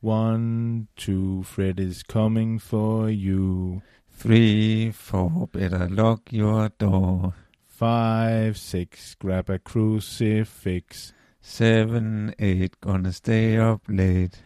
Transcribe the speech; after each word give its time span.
One, 0.00 0.88
two, 0.96 1.42
Fred 1.44 1.80
is 1.80 2.02
coming 2.02 2.58
for 2.58 3.08
you. 3.08 3.82
Three, 4.10 4.90
four, 4.92 5.48
better 5.52 5.88
lock 5.88 6.32
your 6.32 6.68
door. 6.68 7.32
Five, 7.66 8.56
six, 8.56 9.14
grab 9.14 9.50
a 9.50 9.58
crucifix. 9.58 11.12
Seven, 11.40 12.34
eight, 12.38 12.80
gonna 12.80 13.12
stay 13.12 13.56
up 13.58 13.82
late. 13.88 14.42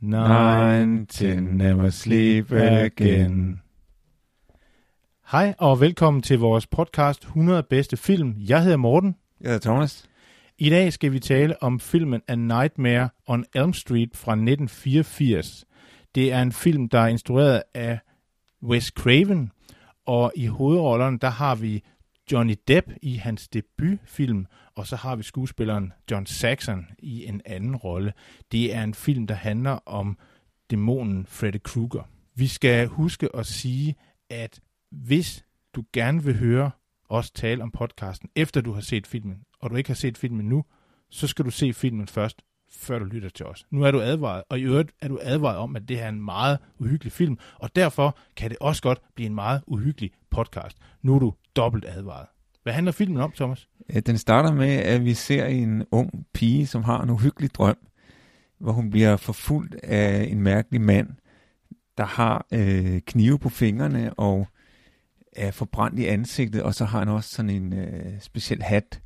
Nine, 0.00 1.06
ten, 1.06 1.56
never 1.56 1.90
sleep 1.90 2.52
again. 2.52 3.60
Hej 5.32 5.54
og 5.58 5.80
velkommen 5.80 6.22
til 6.22 6.38
vores 6.38 6.66
podcast 6.66 7.22
100 7.24 7.62
bedste 7.62 7.96
film. 7.96 8.34
Jeg 8.38 8.62
hedder 8.62 8.76
Morten. 8.76 9.16
Jeg 9.40 9.50
hedder 9.50 9.70
Thomas. 9.70 10.08
I 10.58 10.70
dag 10.70 10.92
skal 10.92 11.12
vi 11.12 11.18
tale 11.18 11.62
om 11.62 11.80
filmen 11.80 12.22
A 12.28 12.34
Nightmare 12.34 13.08
on 13.26 13.44
Elm 13.54 13.72
Street 13.72 14.16
fra 14.16 14.32
1984. 14.32 15.64
Det 16.14 16.32
er 16.32 16.42
en 16.42 16.52
film, 16.52 16.88
der 16.88 16.98
er 16.98 17.06
instrueret 17.06 17.62
af 17.74 17.98
Wes 18.62 18.84
Craven, 18.84 19.52
og 20.06 20.32
i 20.36 20.46
hovedrollerne 20.46 21.18
der 21.18 21.30
har 21.30 21.54
vi 21.54 21.82
Johnny 22.32 22.54
Depp 22.68 22.90
i 23.02 23.14
hans 23.14 23.48
debutfilm, 23.48 24.46
og 24.74 24.86
så 24.86 24.96
har 24.96 25.16
vi 25.16 25.22
skuespilleren 25.22 25.92
John 26.10 26.26
Saxon 26.26 26.86
i 26.98 27.26
en 27.26 27.40
anden 27.44 27.76
rolle. 27.76 28.12
Det 28.52 28.74
er 28.74 28.82
en 28.82 28.94
film, 28.94 29.26
der 29.26 29.34
handler 29.34 29.78
om 29.86 30.18
dæmonen 30.70 31.26
Freddy 31.26 31.62
Krueger. 31.62 32.08
Vi 32.34 32.46
skal 32.46 32.86
huske 32.86 33.36
at 33.36 33.46
sige, 33.46 33.94
at 34.30 34.60
hvis 34.90 35.44
du 35.74 35.84
gerne 35.92 36.24
vil 36.24 36.38
høre 36.38 36.70
os 37.08 37.30
tale 37.30 37.62
om 37.62 37.70
podcasten, 37.70 38.28
efter 38.36 38.60
du 38.60 38.72
har 38.72 38.80
set 38.80 39.06
filmen, 39.06 39.40
og 39.64 39.70
du 39.70 39.76
ikke 39.76 39.90
har 39.90 39.94
set 39.94 40.18
filmen 40.18 40.46
nu, 40.46 40.64
så 41.10 41.26
skal 41.26 41.44
du 41.44 41.50
se 41.50 41.72
filmen 41.72 42.08
først, 42.08 42.42
før 42.70 42.98
du 42.98 43.04
lytter 43.04 43.28
til 43.28 43.46
os. 43.46 43.66
Nu 43.70 43.82
er 43.82 43.90
du 43.90 44.00
advaret, 44.00 44.42
og 44.48 44.58
i 44.58 44.62
øvrigt 44.62 44.92
er 45.00 45.08
du 45.08 45.18
advaret 45.22 45.56
om, 45.56 45.76
at 45.76 45.88
det 45.88 45.96
her 45.96 46.04
er 46.04 46.08
en 46.08 46.24
meget 46.24 46.58
uhyggelig 46.78 47.12
film, 47.12 47.38
og 47.54 47.76
derfor 47.76 48.18
kan 48.36 48.50
det 48.50 48.58
også 48.60 48.82
godt 48.82 48.98
blive 49.14 49.26
en 49.26 49.34
meget 49.34 49.62
uhyggelig 49.66 50.10
podcast. 50.30 50.78
Nu 51.02 51.14
er 51.14 51.18
du 51.18 51.34
dobbelt 51.56 51.84
advaret. 51.88 52.26
Hvad 52.62 52.72
handler 52.72 52.92
filmen 52.92 53.20
om, 53.20 53.32
Thomas? 53.32 53.68
Øh, 53.90 54.02
den 54.06 54.18
starter 54.18 54.52
med, 54.52 54.68
at 54.68 55.04
vi 55.04 55.14
ser 55.14 55.46
en 55.46 55.84
ung 55.90 56.26
pige, 56.34 56.66
som 56.66 56.82
har 56.82 57.02
en 57.02 57.10
uhyggelig 57.10 57.54
drøm, 57.54 57.76
hvor 58.58 58.72
hun 58.72 58.90
bliver 58.90 59.16
forfulgt 59.16 59.74
af 59.74 60.28
en 60.30 60.40
mærkelig 60.40 60.80
mand, 60.80 61.08
der 61.98 62.04
har 62.04 62.46
øh, 62.52 63.00
knive 63.00 63.38
på 63.38 63.48
fingrene 63.48 64.14
og 64.14 64.48
er 65.32 65.50
forbrændt 65.50 65.98
i 65.98 66.06
ansigtet, 66.06 66.62
og 66.62 66.74
så 66.74 66.84
har 66.84 66.98
han 66.98 67.08
også 67.08 67.30
sådan 67.30 67.50
en 67.50 67.72
øh, 67.72 68.20
speciel 68.20 68.62
hat. 68.62 69.00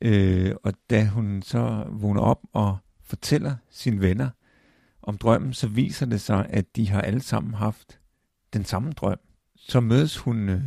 Øh, 0.00 0.54
og 0.62 0.72
da 0.90 1.04
hun 1.06 1.42
så 1.42 1.86
vågner 1.90 2.20
op 2.20 2.40
og 2.52 2.76
fortæller 3.02 3.56
sine 3.70 4.00
venner 4.00 4.30
om 5.02 5.18
drømmen, 5.18 5.52
så 5.52 5.68
viser 5.68 6.06
det 6.06 6.20
sig, 6.20 6.46
at 6.50 6.76
de 6.76 6.88
har 6.88 7.00
alle 7.00 7.20
sammen 7.20 7.54
haft 7.54 8.00
den 8.52 8.64
samme 8.64 8.92
drøm. 8.92 9.18
Så 9.56 9.80
mødes 9.80 10.18
hun 10.18 10.48
øh, 10.48 10.62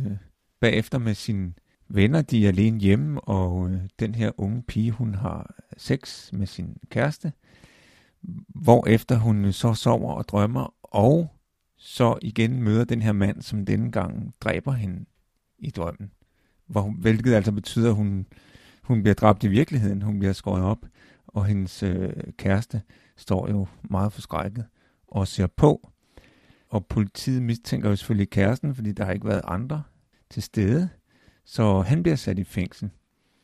bagefter 0.60 0.98
med 0.98 1.14
sine 1.14 1.52
venner, 1.88 2.22
de 2.22 2.44
er 2.44 2.48
alene 2.48 2.80
hjemme, 2.80 3.20
og 3.20 3.70
øh, 3.70 3.80
den 3.98 4.14
her 4.14 4.30
unge 4.36 4.62
pige, 4.62 4.90
hun 4.90 5.14
har 5.14 5.54
sex 5.76 6.32
med 6.32 6.46
sin 6.46 6.76
kæreste, 6.90 7.32
hvorefter 8.48 9.16
hun 9.16 9.44
øh, 9.44 9.52
så 9.52 9.74
sover 9.74 10.12
og 10.12 10.28
drømmer, 10.28 10.74
og 10.82 11.34
så 11.76 12.18
igen 12.22 12.62
møder 12.62 12.84
den 12.84 13.02
her 13.02 13.12
mand, 13.12 13.42
som 13.42 13.66
denne 13.66 13.92
gang 13.92 14.34
dræber 14.40 14.72
hende 14.72 15.04
i 15.58 15.70
drømmen. 15.70 16.10
Hvor 16.66 16.90
hvilket 16.90 17.34
altså 17.34 17.52
betyder, 17.52 17.88
at 17.88 17.96
hun, 17.96 18.26
hun 18.88 19.02
bliver 19.02 19.14
dræbt 19.14 19.44
i 19.44 19.48
virkeligheden, 19.48 20.02
hun 20.02 20.18
bliver 20.18 20.32
skåret 20.32 20.62
op, 20.62 20.86
og 21.26 21.44
hendes 21.46 21.82
øh, 21.82 22.12
kæreste 22.36 22.82
står 23.16 23.50
jo 23.50 23.66
meget 23.90 24.12
forskrækket 24.12 24.64
og 25.08 25.28
ser 25.28 25.46
på. 25.46 25.90
Og 26.68 26.86
politiet 26.86 27.42
mistænker 27.42 27.88
jo 27.88 27.96
selvfølgelig 27.96 28.30
kæresten, 28.30 28.74
fordi 28.74 28.92
der 28.92 29.04
har 29.04 29.12
ikke 29.12 29.26
været 29.26 29.40
andre 29.44 29.82
til 30.30 30.42
stede. 30.42 30.88
Så 31.44 31.80
han 31.80 32.02
bliver 32.02 32.16
sat 32.16 32.38
i 32.38 32.44
fængsel. 32.44 32.90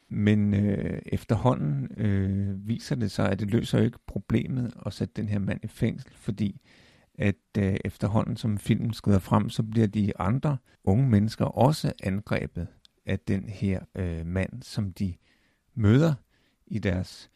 Men 0.08 0.54
øh, 0.54 1.02
efterhånden 1.06 1.88
øh, 1.96 2.68
viser 2.68 2.94
det 2.94 3.10
sig, 3.10 3.28
at 3.28 3.40
det 3.40 3.50
løser 3.50 3.78
jo 3.78 3.84
ikke 3.84 3.98
problemet 4.06 4.72
at 4.86 4.92
sætte 4.92 5.14
den 5.16 5.28
her 5.28 5.38
mand 5.38 5.60
i 5.62 5.68
fængsel, 5.68 6.10
fordi 6.14 6.60
at 7.14 7.36
øh, 7.58 7.76
efterhånden 7.84 8.36
som 8.36 8.58
filmen 8.58 8.92
skrider 8.92 9.18
frem, 9.18 9.48
så 9.48 9.62
bliver 9.62 9.86
de 9.86 10.12
andre 10.18 10.56
unge 10.84 11.08
mennesker 11.08 11.44
også 11.44 11.92
angrebet 12.02 12.66
af 13.06 13.18
den 13.18 13.48
her 13.48 13.80
øh, 13.94 14.26
mand, 14.26 14.62
som 14.62 14.92
de 14.92 15.14
møder 15.74 16.14
i 16.66 16.78
deres 16.78 17.30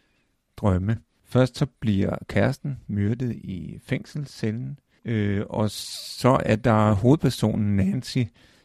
drømme. 0.56 0.98
Først 1.24 1.56
så 1.56 1.66
bliver 1.80 2.16
kæresten 2.28 2.78
myrdet 2.86 3.32
i 3.32 3.78
fængselscellen, 3.82 4.78
øh, 5.04 5.44
og 5.50 5.70
så 5.70 6.40
er 6.44 6.56
der 6.56 6.92
hovedpersonen 6.92 7.76
Nancy, 7.76 8.18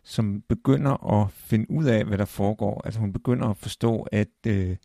som 0.03 0.43
begynder 0.49 1.21
at 1.21 1.31
finde 1.31 1.71
ud 1.71 1.85
af, 1.85 2.05
hvad 2.05 2.17
der 2.17 2.25
foregår. 2.25 2.81
Altså 2.85 2.99
hun 2.99 3.13
begynder 3.13 3.47
at 3.47 3.57
forstå, 3.57 4.07
at 4.11 4.47
øh, 4.47 4.75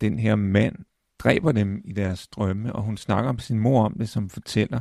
den 0.00 0.18
her 0.18 0.34
mand 0.34 0.76
dræber 1.18 1.52
dem 1.52 1.82
i 1.84 1.92
deres 1.92 2.28
drømme, 2.28 2.72
og 2.72 2.82
hun 2.82 2.96
snakker 2.96 3.32
med 3.32 3.40
sin 3.40 3.58
mor 3.58 3.84
om 3.84 3.94
det, 3.98 4.08
som 4.08 4.28
fortæller, 4.28 4.80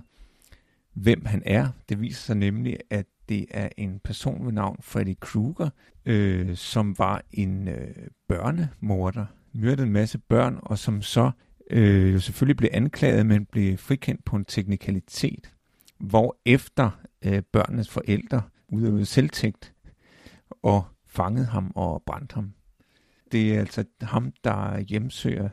hvem 0.93 1.25
han 1.25 1.43
er. 1.45 1.67
Det 1.89 2.01
viser 2.01 2.21
sig 2.21 2.35
nemlig, 2.35 2.77
at 2.89 3.05
det 3.29 3.45
er 3.51 3.69
en 3.77 3.99
person 4.03 4.45
ved 4.45 4.51
navn 4.51 4.77
Freddy 4.81 5.15
Krueger, 5.19 5.69
øh, 6.05 6.55
som 6.55 6.97
var 6.97 7.21
en 7.31 7.67
øh, 7.67 7.95
børnemorder, 8.27 9.25
myrdet 9.53 9.83
en 9.83 9.93
masse 9.93 10.17
børn, 10.17 10.59
og 10.61 10.77
som 10.77 11.01
så 11.01 11.31
øh, 11.69 12.13
jo 12.13 12.19
selvfølgelig 12.19 12.57
blev 12.57 12.69
anklaget, 12.73 13.25
men 13.25 13.45
blev 13.45 13.77
frikendt 13.77 14.25
på 14.25 14.35
en 14.35 14.45
teknikalitet, 14.45 15.53
hvor 15.99 16.37
efter 16.45 16.89
øh, 17.25 17.41
børnenes 17.41 17.89
forældre 17.89 18.41
udøvede 18.69 19.05
selvtægt 19.05 19.73
og 20.63 20.85
fangede 21.07 21.45
ham 21.45 21.71
og 21.75 22.03
brændte 22.05 22.35
ham. 22.35 22.53
Det 23.31 23.55
er 23.55 23.59
altså 23.59 23.85
ham, 24.01 24.33
der 24.43 24.79
hjemsøger 24.79 25.49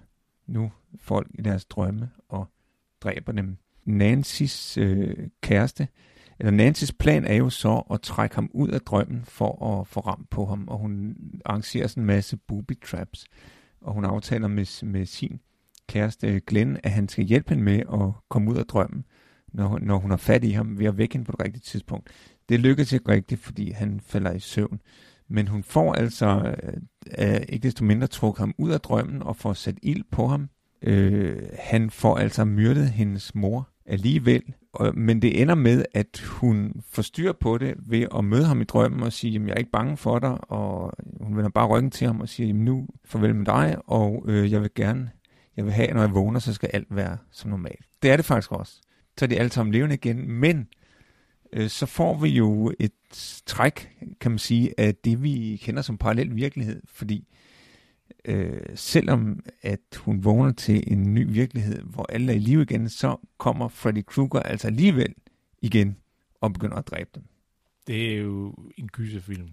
nu 0.47 0.73
folk 1.01 1.31
i 1.35 1.43
deres 1.43 1.65
drømme 1.65 2.11
og 2.29 2.47
dræber 3.01 3.33
dem. 3.33 3.57
Nancys 3.85 4.79
øh, 4.79 5.29
kæreste, 5.41 5.89
eller 6.39 6.51
Nancys 6.51 6.93
plan 6.93 7.25
er 7.25 7.35
jo 7.35 7.51
så 7.51 7.83
at 7.91 8.01
trække 8.01 8.35
ham 8.35 8.51
ud 8.55 8.69
af 8.69 8.81
drømmen 8.81 9.25
for 9.25 9.81
at 9.81 9.87
få 9.87 10.01
ramt 10.01 10.31
på 10.31 10.47
ham, 10.47 10.69
og 10.69 10.79
hun 10.79 11.17
arrangerer 11.45 11.87
sådan 11.87 12.03
en 12.03 12.07
masse 12.07 12.37
booby 12.37 12.81
traps, 12.81 13.27
og 13.87 13.95
hun 13.95 14.05
aftaler 14.05 14.49
med, 14.49 14.87
med 14.87 15.07
sin 15.07 15.41
kæreste 15.89 16.41
Glenn, 16.41 16.77
at 16.83 16.91
han 16.91 17.09
skal 17.09 17.25
hjælpe 17.25 17.49
hende 17.49 17.65
med 17.65 17.79
at 17.79 18.29
komme 18.29 18.51
ud 18.51 18.57
af 18.57 18.65
drømmen, 18.65 19.05
når, 19.53 19.79
når 19.79 19.99
hun 19.99 20.11
har 20.11 20.17
fat 20.17 20.45
i 20.45 20.51
ham 20.51 20.79
ved 20.79 20.87
at 20.87 20.99
vække 20.99 21.13
hende 21.15 21.25
på 21.25 21.33
det 21.33 21.45
rigtige 21.45 21.63
tidspunkt. 21.63 22.11
Det 22.49 22.61
lykkes 22.61 22.93
ikke 22.93 23.09
rigtigt, 23.09 23.41
fordi 23.41 23.71
han 23.71 24.01
falder 24.01 24.33
i 24.33 24.41
søvn. 24.41 24.81
Men 25.29 25.49
hun 25.49 25.63
får 25.63 25.93
altså 25.93 26.57
øh, 26.63 26.73
øh 27.19 27.41
ikke 27.49 27.63
desto 27.63 27.85
mindre 27.85 28.07
trukket 28.07 28.39
ham 28.39 28.55
ud 28.59 28.71
af 28.71 28.81
drømmen 28.81 29.23
og 29.23 29.37
får 29.37 29.53
sat 29.53 29.79
ild 29.83 30.05
på 30.11 30.27
ham. 30.27 30.49
Øh, 30.83 31.43
han 31.59 31.91
får 31.91 32.17
altså 32.17 32.45
myrdet 32.45 32.91
hendes 32.91 33.35
mor 33.35 33.69
alligevel, 33.87 34.43
men 34.95 35.23
det 35.23 35.43
ender 35.43 35.55
med, 35.55 35.85
at 35.95 36.21
hun 36.27 36.83
får 36.89 37.03
styr 37.03 37.33
på 37.33 37.59
det 37.59 37.75
ved 37.79 38.07
at 38.17 38.25
møde 38.25 38.45
ham 38.45 38.61
i 38.61 38.65
drømmen 38.65 39.03
og 39.03 39.13
sige, 39.13 39.33
jamen 39.33 39.49
jeg 39.49 39.55
er 39.55 39.59
ikke 39.59 39.71
bange 39.71 39.97
for 39.97 40.19
dig, 40.19 40.51
og 40.51 40.93
hun 41.21 41.37
vender 41.37 41.51
bare 41.51 41.67
ryggen 41.67 41.91
til 41.91 42.07
ham 42.07 42.21
og 42.21 42.29
siger, 42.29 42.47
jamen 42.47 42.65
nu 42.65 42.87
farvel 43.05 43.35
med 43.35 43.47
dig, 43.47 43.77
og 43.87 44.25
øh, 44.29 44.53
jeg 44.53 44.63
vil 44.63 44.71
gerne, 44.75 45.11
jeg 45.57 45.65
vil 45.65 45.73
have, 45.73 45.93
når 45.93 46.01
jeg 46.01 46.15
vågner, 46.15 46.41
så 46.41 46.53
skal 46.53 46.71
alt 46.73 46.97
være 46.97 47.19
som 47.31 47.51
normalt. 47.51 47.87
Det 48.03 48.11
er 48.11 48.17
det 48.17 48.25
faktisk 48.25 48.53
også. 48.53 48.81
Så 49.19 49.25
er 49.25 49.27
de 49.27 49.39
alle 49.39 49.53
sammen 49.53 49.73
levende 49.73 49.95
igen, 49.95 50.31
men 50.31 50.69
øh, 51.53 51.69
så 51.69 51.87
får 51.87 52.19
vi 52.19 52.29
jo 52.29 52.73
et 52.81 52.93
træk, 53.47 53.91
kan 54.21 54.31
man 54.31 54.39
sige, 54.39 54.75
af 54.79 54.95
det, 54.95 55.23
vi 55.23 55.61
kender 55.63 55.83
som 55.83 55.99
parallel 55.99 56.37
virkelighed, 56.37 56.83
fordi 56.85 57.29
øh, 58.25 58.61
selvom 58.75 59.43
at 59.63 59.81
hun 59.97 60.25
vågner 60.25 60.53
til 60.53 60.93
en 60.93 61.15
ny 61.15 61.33
virkelighed, 61.33 61.83
hvor 61.83 62.07
alle 62.09 62.33
er 62.33 62.37
i 62.37 62.39
live 62.39 62.63
igen, 62.63 62.89
så 62.89 63.17
kommer 63.39 63.69
Freddy 63.69 64.05
Krueger 64.07 64.41
altså 64.41 64.67
alligevel 64.67 65.15
igen 65.63 65.97
og 66.41 66.53
begynder 66.53 66.77
at 66.77 66.87
dræbe 66.87 67.11
dem. 67.15 67.23
Det 67.87 68.13
er 68.13 68.17
jo 68.17 68.55
en 68.77 68.89
gyserfilm. 68.89 69.49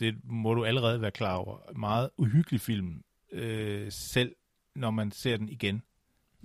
Det 0.00 0.14
må 0.24 0.54
du 0.54 0.64
allerede 0.64 1.00
være 1.00 1.10
klar 1.10 1.34
over. 1.34 1.58
Meget 1.76 2.10
uhyggelig 2.16 2.60
film, 2.60 3.02
øh, 3.32 3.86
selv 3.90 4.34
når 4.74 4.90
man 4.90 5.10
ser 5.10 5.36
den 5.36 5.48
igen. 5.48 5.82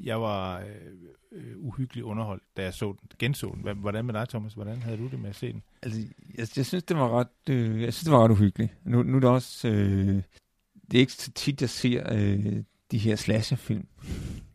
Jeg 0.03 0.21
var 0.21 0.59
øh, 0.59 0.65
øh, 1.31 1.53
uhyggelig 1.57 2.03
underholdt, 2.03 2.43
da 2.57 2.63
jeg 2.63 2.73
så 2.73 2.95
den, 3.01 3.09
genså 3.19 3.55
den. 3.55 3.77
Hvordan 3.77 4.05
med 4.05 4.13
dig, 4.13 4.29
Thomas? 4.29 4.53
Hvordan 4.53 4.81
havde 4.81 4.97
du 4.97 5.07
det 5.07 5.19
med 5.19 5.29
at 5.29 5.35
se 5.35 5.53
den? 5.53 5.63
Altså, 5.81 5.99
jeg, 6.37 6.47
jeg 6.57 6.65
synes, 6.65 6.83
det 6.83 6.97
var 6.97 7.19
ret, 7.19 7.49
øh, 7.49 7.81
jeg 7.81 7.93
synes, 7.93 8.03
det 8.03 8.13
var 8.13 8.23
ret 8.23 8.31
uhyggeligt. 8.31 8.73
Nu, 8.83 9.03
nu 9.03 9.15
er 9.15 9.19
det 9.19 9.29
også, 9.29 9.67
øh, 9.67 10.21
det 10.91 10.97
er 10.97 10.99
ikke 10.99 11.13
så 11.13 11.31
tit, 11.31 11.61
jeg 11.61 11.69
ser 11.69 12.13
øh, 12.13 12.63
de 12.91 12.97
her 12.97 13.15
slasherfilm. 13.15 13.87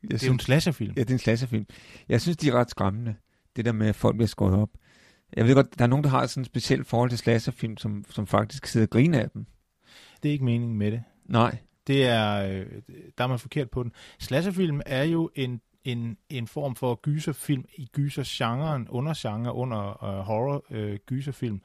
Jeg 0.03 0.11
det 0.11 0.23
er 0.23 0.27
jo 0.27 0.33
en 0.33 0.41
slasherfilm. 0.41 0.93
Ja, 0.97 1.01
det 1.01 1.11
er 1.11 1.15
en 1.15 1.19
slasherfilm. 1.19 1.67
Jeg 2.09 2.21
synes, 2.21 2.37
de 2.37 2.49
er 2.49 2.53
ret 2.53 2.71
skræmmende. 2.71 3.15
Det 3.57 3.65
der 3.65 3.73
med, 3.73 3.87
at 3.87 3.97
folk 3.97 4.17
bliver 4.17 4.29
skåret 4.29 4.55
op. 4.55 4.71
Jeg 5.37 5.47
ved 5.47 5.55
godt, 5.55 5.79
der 5.79 5.85
er 5.85 5.89
nogen, 5.89 6.05
der 6.05 6.11
har 6.11 6.27
sådan 6.27 6.41
et 6.41 6.47
specielt 6.47 6.87
forhold 6.87 7.11
til 7.11 7.19
slasherfilm, 7.19 7.77
som, 7.77 8.05
som 8.11 8.27
faktisk 8.27 8.67
sidder 8.67 8.87
og 8.87 8.91
griner 8.91 9.21
af 9.21 9.31
dem. 9.31 9.47
Det 10.23 10.29
er 10.29 10.33
ikke 10.33 10.45
meningen 10.45 10.79
med 10.79 10.91
det. 10.93 11.03
Nej. 11.25 11.59
Det 11.87 12.05
er, 12.05 12.49
øh, 12.49 12.67
der 13.19 13.25
er 13.25 13.29
man 13.29 13.39
forkert 13.39 13.71
på 13.71 13.83
den. 13.83 13.93
Slasherfilm 14.19 14.81
er 14.87 15.03
jo 15.03 15.31
en, 15.35 15.61
en, 15.85 16.17
en 16.29 16.47
form 16.47 16.77
for 16.77 16.95
gyserfilm 17.03 17.65
i 17.77 17.89
gysergenren, 17.93 18.89
undergenre 18.89 19.55
under 19.55 20.05
uh, 20.05 20.25
horror 20.25 20.65
uh, 20.71 20.95
gyserfilm, 21.07 21.63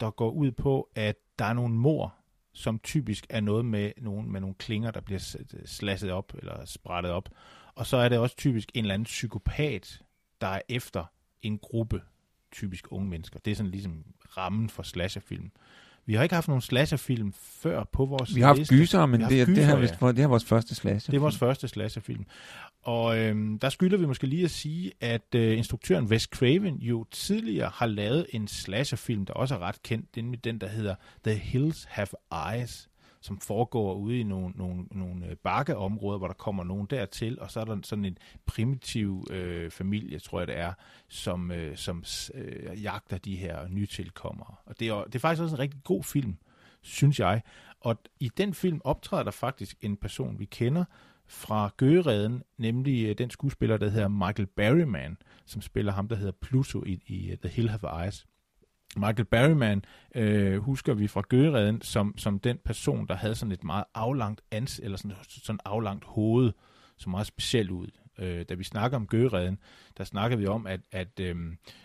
der 0.00 0.10
går 0.10 0.30
ud 0.30 0.50
på, 0.50 0.88
at 0.94 1.16
der 1.38 1.44
er 1.44 1.52
nogle 1.52 1.74
mor, 1.74 2.14
som 2.52 2.78
typisk 2.78 3.26
er 3.28 3.40
noget 3.40 3.64
med 3.64 3.92
nogle, 3.96 4.28
med 4.28 4.40
nogle 4.40 4.54
klinger, 4.54 4.90
der 4.90 5.00
bliver 5.00 5.36
øh, 5.54 5.66
slasset 5.66 6.10
op 6.10 6.32
eller 6.38 6.64
sprættet 6.64 7.12
op. 7.12 7.28
Og 7.74 7.86
så 7.86 7.96
er 7.96 8.08
det 8.08 8.18
også 8.18 8.36
typisk 8.36 8.70
en 8.74 8.84
eller 8.84 8.94
anden 8.94 9.04
psykopat, 9.04 10.02
der 10.40 10.46
er 10.46 10.60
efter 10.68 11.04
en 11.42 11.58
gruppe, 11.58 12.02
typisk 12.52 12.92
unge 12.92 13.08
mennesker. 13.08 13.38
Det 13.38 13.50
er 13.50 13.54
sådan 13.54 13.70
ligesom 13.70 14.04
rammen 14.36 14.68
for 14.68 14.82
slasherfilm. 14.82 15.50
Vi 16.06 16.14
har 16.14 16.22
ikke 16.22 16.34
haft 16.34 16.48
nogen 16.48 16.60
slasherfilm 16.60 17.32
før 17.32 17.84
på 17.92 18.04
vores 18.04 18.34
Vi 18.34 18.40
har 18.40 18.54
haft 18.54 18.68
gyser, 18.68 19.06
men 19.06 19.20
det, 19.20 19.28
gyser, 19.28 19.44
det, 19.44 19.66
her, 19.66 19.78
ja. 20.00 20.12
det 20.12 20.22
er 20.22 20.26
vores 20.26 20.44
første 20.44 20.74
slasherfilm. 20.74 21.10
Det 21.12 21.16
er 21.16 21.20
vores 21.20 21.38
første 21.38 21.68
slasherfilm. 21.68 22.24
Og 22.82 23.18
øhm, 23.18 23.58
der 23.58 23.68
skylder 23.68 23.98
vi 23.98 24.06
måske 24.06 24.26
lige 24.26 24.44
at 24.44 24.50
sige, 24.50 24.92
at 25.00 25.34
øh, 25.34 25.58
instruktøren 25.58 26.04
Wes 26.04 26.22
Craven 26.22 26.76
jo 26.76 27.04
tidligere 27.10 27.70
har 27.74 27.86
lavet 27.86 28.26
en 28.30 28.48
slasherfilm, 28.48 29.26
der 29.26 29.32
også 29.32 29.54
er 29.54 29.58
ret 29.58 29.82
kendt, 29.82 30.14
den, 30.14 30.32
den 30.32 30.58
der 30.58 30.68
hedder 30.68 30.94
The 31.24 31.34
Hills 31.34 31.86
Have 31.88 32.08
Eyes, 32.52 32.88
som 33.22 33.40
foregår 33.40 33.94
ude 33.94 34.20
i 34.20 34.22
nogle, 34.22 34.54
nogle, 34.56 34.84
nogle 34.90 35.26
øh, 35.26 35.36
bakkeområder, 35.36 36.18
hvor 36.18 36.26
der 36.26 36.34
kommer 36.34 36.64
nogen 36.64 36.86
dertil, 36.90 37.40
og 37.40 37.50
så 37.50 37.60
er 37.60 37.64
der 37.64 37.78
sådan 37.82 38.04
en 38.04 38.18
primitiv 38.46 39.26
øh, 39.30 39.70
familie, 39.70 40.18
tror 40.18 40.40
jeg 40.40 40.46
det 40.46 40.58
er, 40.58 40.72
som, 41.08 41.50
øh, 41.50 41.76
som 41.76 42.04
øh, 42.34 42.82
jagter 42.82 43.18
de 43.18 43.36
her 43.36 43.68
nytilkommere. 43.68 44.54
Og 44.66 44.80
det 44.80 44.88
er, 44.88 45.04
det 45.04 45.14
er 45.14 45.18
faktisk 45.18 45.42
også 45.42 45.54
en 45.54 45.58
rigtig 45.58 45.80
god 45.84 46.04
film, 46.04 46.36
synes 46.82 47.20
jeg. 47.20 47.42
Og 47.80 47.98
i 48.20 48.28
den 48.36 48.54
film 48.54 48.80
optræder 48.84 49.22
der 49.22 49.30
faktisk 49.30 49.76
en 49.80 49.96
person, 49.96 50.38
vi 50.38 50.44
kender, 50.44 50.84
fra 51.26 51.70
Gøgereden, 51.76 52.42
nemlig 52.58 53.08
øh, 53.08 53.18
den 53.18 53.30
skuespiller, 53.30 53.76
der 53.76 53.88
hedder 53.88 54.08
Michael 54.08 54.46
Berryman, 54.46 55.16
som 55.44 55.62
spiller 55.62 55.92
ham, 55.92 56.08
der 56.08 56.16
hedder 56.16 56.32
Pluto 56.32 56.84
i, 56.84 57.02
i 57.06 57.30
øh, 57.30 57.36
The 57.38 57.48
Hill 57.48 57.68
Have 57.68 58.04
Eyes. 58.04 58.26
Michael 58.96 59.24
Berryman 59.24 59.84
øh, 60.14 60.58
husker 60.58 60.94
vi 60.94 61.08
fra 61.08 61.22
Gøgereden 61.28 61.82
som, 61.82 62.18
som 62.18 62.38
den 62.38 62.58
person, 62.64 63.06
der 63.06 63.14
havde 63.14 63.34
sådan 63.34 63.52
et 63.52 63.64
meget 63.64 63.84
aflangt 63.94 64.40
ans, 64.50 64.80
eller 64.82 64.96
sådan, 64.96 65.16
sådan 65.28 65.60
aflangt 65.64 66.04
hoved, 66.04 66.52
som 66.96 67.10
meget 67.10 67.26
specielt 67.26 67.70
ud. 67.70 67.86
Øh, 68.18 68.44
da 68.48 68.54
vi 68.54 68.64
snakker 68.64 68.96
om 68.96 69.06
Gøgereden, 69.06 69.58
der 69.98 70.04
snakker 70.04 70.36
vi 70.36 70.46
om, 70.46 70.66
at, 70.66 70.80
at 70.92 71.20
øh, 71.20 71.36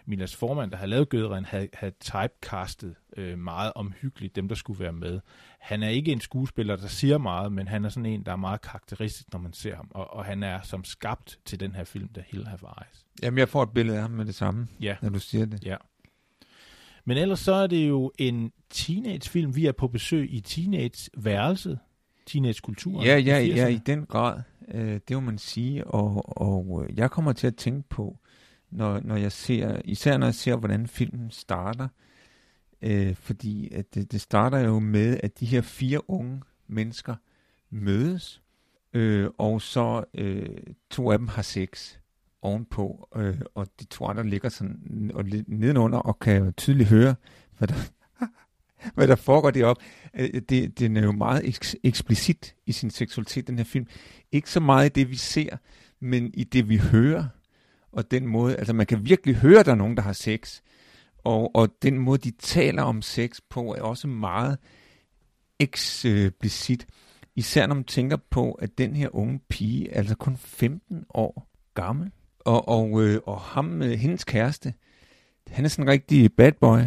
Milas 0.06 0.36
formand, 0.36 0.72
der 0.72 0.78
havde 0.78 0.90
lavet 0.90 1.10
Gøgereden, 1.10 1.46
havde, 1.46 1.68
havde 1.74 1.94
typecastet 2.00 2.96
øh, 3.18 3.38
meget 3.38 3.72
omhyggeligt 3.76 4.36
dem, 4.36 4.48
der 4.48 4.56
skulle 4.56 4.80
være 4.80 4.94
med. 4.94 5.20
Han 5.60 5.84
er 5.84 5.90
ikke 5.90 6.12
en 6.12 6.22
skuespiller, 6.22 6.76
der 6.76 6.88
siger 6.88 7.18
meget, 7.18 7.52
men 7.52 7.68
han 7.68 7.86
er 7.86 7.90
sådan 7.90 8.06
en, 8.06 8.24
der 8.24 8.32
er 8.32 8.36
meget 8.36 8.62
karakteristisk, 8.62 9.34
når 9.34 9.40
man 9.40 9.54
ser 9.54 9.76
ham. 9.76 9.88
Og, 9.90 10.14
og 10.14 10.26
han 10.26 10.44
er 10.44 10.62
som 10.62 10.84
skabt 10.84 11.40
til 11.46 11.60
den 11.60 11.76
her 11.76 11.84
film, 11.84 12.08
der 12.08 12.22
Hill 12.28 12.48
Have 12.48 12.60
Eyes. 12.82 13.06
Jamen, 13.24 13.38
jeg 13.38 13.50
får 13.50 13.64
et 13.64 13.70
billede 13.70 13.98
af 13.98 14.02
ham 14.02 14.12
med 14.12 14.26
det 14.26 14.36
samme, 14.36 14.68
ja. 14.82 14.96
når 15.02 15.10
du 15.10 15.20
siger 15.20 15.46
det. 15.46 15.66
Ja. 15.66 15.76
Men 17.08 17.18
ellers 17.18 17.40
så 17.40 17.54
er 17.54 17.68
det 17.68 17.88
jo 17.88 18.12
en 18.18 18.52
teenagefilm. 18.70 19.56
Vi 19.56 19.66
er 19.66 19.72
på 19.72 19.88
besøg 19.88 20.34
i 20.34 20.40
teenage-værelset, 20.40 21.80
teenage-kulturen. 22.26 23.06
Ja, 23.06 23.18
ja, 23.18 23.40
ja, 23.40 23.68
i 23.68 23.78
den 23.86 24.06
grad. 24.06 24.42
Øh, 24.74 25.00
det 25.08 25.16
må 25.16 25.20
man 25.20 25.38
sige. 25.38 25.88
Og, 25.88 26.42
og 26.42 26.84
øh, 26.84 26.98
jeg 26.98 27.12
kommer 27.12 27.34
til 27.34 27.48
at 27.48 27.56
tænke 27.56 27.90
på, 27.90 28.18
når, 28.72 29.00
når 29.04 29.16
jeg 29.16 29.32
ser, 29.32 29.82
især 29.86 30.18
når 30.18 30.28
jeg 30.28 30.36
ser, 30.36 30.56
hvordan 30.56 30.88
filmen 30.88 31.32
starter, 31.32 31.88
øh, 32.82 33.16
fordi 33.16 33.74
at 33.74 33.96
det, 33.96 34.12
det 34.12 34.22
starter 34.22 34.60
jo 34.60 34.80
med, 34.80 35.20
at 35.24 35.40
de 35.40 35.46
her 35.46 35.62
fire 35.62 36.10
unge 36.10 36.42
mennesker 36.68 37.16
mødes, 37.70 38.42
øh, 38.94 39.30
og 39.38 39.62
så 39.62 40.04
øh, 40.14 40.58
to 40.90 41.12
af 41.12 41.18
dem 41.18 41.28
har 41.28 41.42
sex 41.42 41.98
ovenpå, 42.48 43.10
øh, 43.16 43.36
og 43.56 43.68
de 43.80 43.86
to 43.86 44.06
andre 44.06 44.28
ligger 44.28 44.50
sådan 44.50 45.12
og 45.14 45.26
nedenunder 45.48 45.98
og 46.00 46.20
kan 46.20 46.54
tydeligt 46.54 46.90
høre, 46.90 47.16
hvad 47.58 47.68
der, 47.68 47.76
hvad 48.96 49.08
der 49.08 49.16
foregår 49.16 49.52
deroppe. 49.52 49.84
Øh, 50.14 50.42
det, 50.50 50.80
den 50.80 50.98
er 50.98 51.04
jo 51.04 51.12
meget 51.12 51.42
eks- 51.42 51.76
eksplicit 51.84 52.56
i 52.66 52.72
sin 52.72 52.90
seksualitet, 52.90 53.48
den 53.48 53.58
her 53.58 53.66
film. 53.66 53.88
Ikke 54.32 54.50
så 54.50 54.60
meget 54.60 54.86
i 54.86 55.00
det, 55.00 55.10
vi 55.10 55.16
ser, 55.16 55.58
men 56.00 56.32
i 56.34 56.44
det, 56.44 56.70
vi 56.70 56.78
hører. 56.78 57.26
Og 57.92 58.12
den 58.12 58.28
måde, 58.28 58.56
altså 58.56 58.74
man 58.74 58.86
kan 58.86 59.06
virkelig 59.06 59.36
høre, 59.36 59.60
at 59.60 59.66
der 59.66 59.72
er 59.72 59.76
nogen, 59.76 59.98
der 59.98 60.04
har 60.04 60.14
sex. 60.14 60.62
Og, 61.18 61.56
og 61.56 61.70
den 61.82 62.00
måde, 62.00 62.18
de 62.18 62.32
taler 62.32 62.84
om 62.84 63.02
sex 63.02 63.40
på, 63.50 63.74
er 63.74 63.82
også 63.82 64.08
meget 64.08 64.58
eksplicit. 65.60 66.88
Især 67.36 67.68
når 67.68 67.76
man 67.76 67.84
tænker 67.84 68.18
på, 68.30 68.52
at 68.52 68.78
den 68.78 68.96
her 68.96 69.16
unge 69.16 69.40
pige 69.50 69.90
er 69.92 69.98
altså 69.98 70.16
kun 70.16 70.38
15 70.38 71.06
år 71.10 71.50
gammel. 71.74 72.12
Og, 72.48 72.68
og, 72.68 73.04
øh, 73.04 73.20
og 73.26 73.40
ham, 73.40 73.82
øh, 73.82 73.92
hendes 73.92 74.24
kæreste, 74.24 74.74
han 75.48 75.66
er 75.66 75.70
sådan 75.70 75.86
en 75.86 75.90
rigtig 75.90 76.34
bad 76.34 76.52
boy. 76.52 76.80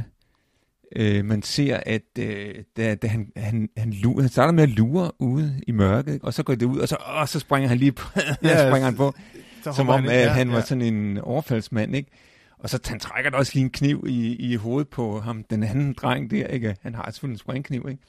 Øh, 0.96 1.24
man 1.24 1.42
ser, 1.42 1.80
at 1.86 2.02
øh, 2.18 2.54
da, 2.76 2.94
da 2.94 3.06
han, 3.06 3.32
han, 3.36 3.68
han, 3.76 3.92
lurer, 3.92 4.20
han 4.20 4.30
starter 4.30 4.52
med 4.52 4.62
at 4.62 4.68
lure 4.68 5.10
ude 5.18 5.60
i 5.66 5.72
mørket, 5.72 6.22
og 6.22 6.34
så 6.34 6.42
går 6.42 6.54
det 6.54 6.66
ud, 6.66 6.78
og 6.78 6.88
så, 6.88 6.96
åh, 7.20 7.26
så 7.26 7.40
springer 7.40 7.68
han 7.68 7.78
lige 7.78 7.92
på, 7.92 8.08
ja, 8.42 8.70
springer 8.70 8.84
han 8.84 8.96
på, 8.96 9.14
som 9.62 9.88
om 9.88 10.04
han, 10.04 10.10
at 10.10 10.30
han 10.30 10.48
ja, 10.48 10.54
var 10.54 10.60
sådan 10.60 10.82
en 10.82 11.18
overfaldsmand, 11.18 11.96
ikke? 11.96 12.10
Og 12.58 12.70
så 12.70 12.80
han 12.86 13.00
trækker 13.00 13.30
der 13.30 13.38
også 13.38 13.52
lige 13.54 13.64
en 13.64 13.70
kniv 13.70 14.04
i, 14.08 14.36
i 14.36 14.54
hovedet 14.54 14.88
på 14.88 15.20
ham, 15.20 15.44
den 15.44 15.62
anden 15.62 15.92
dreng 15.92 16.30
der, 16.30 16.46
ikke? 16.46 16.76
Han 16.82 16.94
har 16.94 17.10
selvfølgelig 17.10 17.34
en 17.34 17.38
springkniv, 17.38 17.86
ikke? 17.88 18.02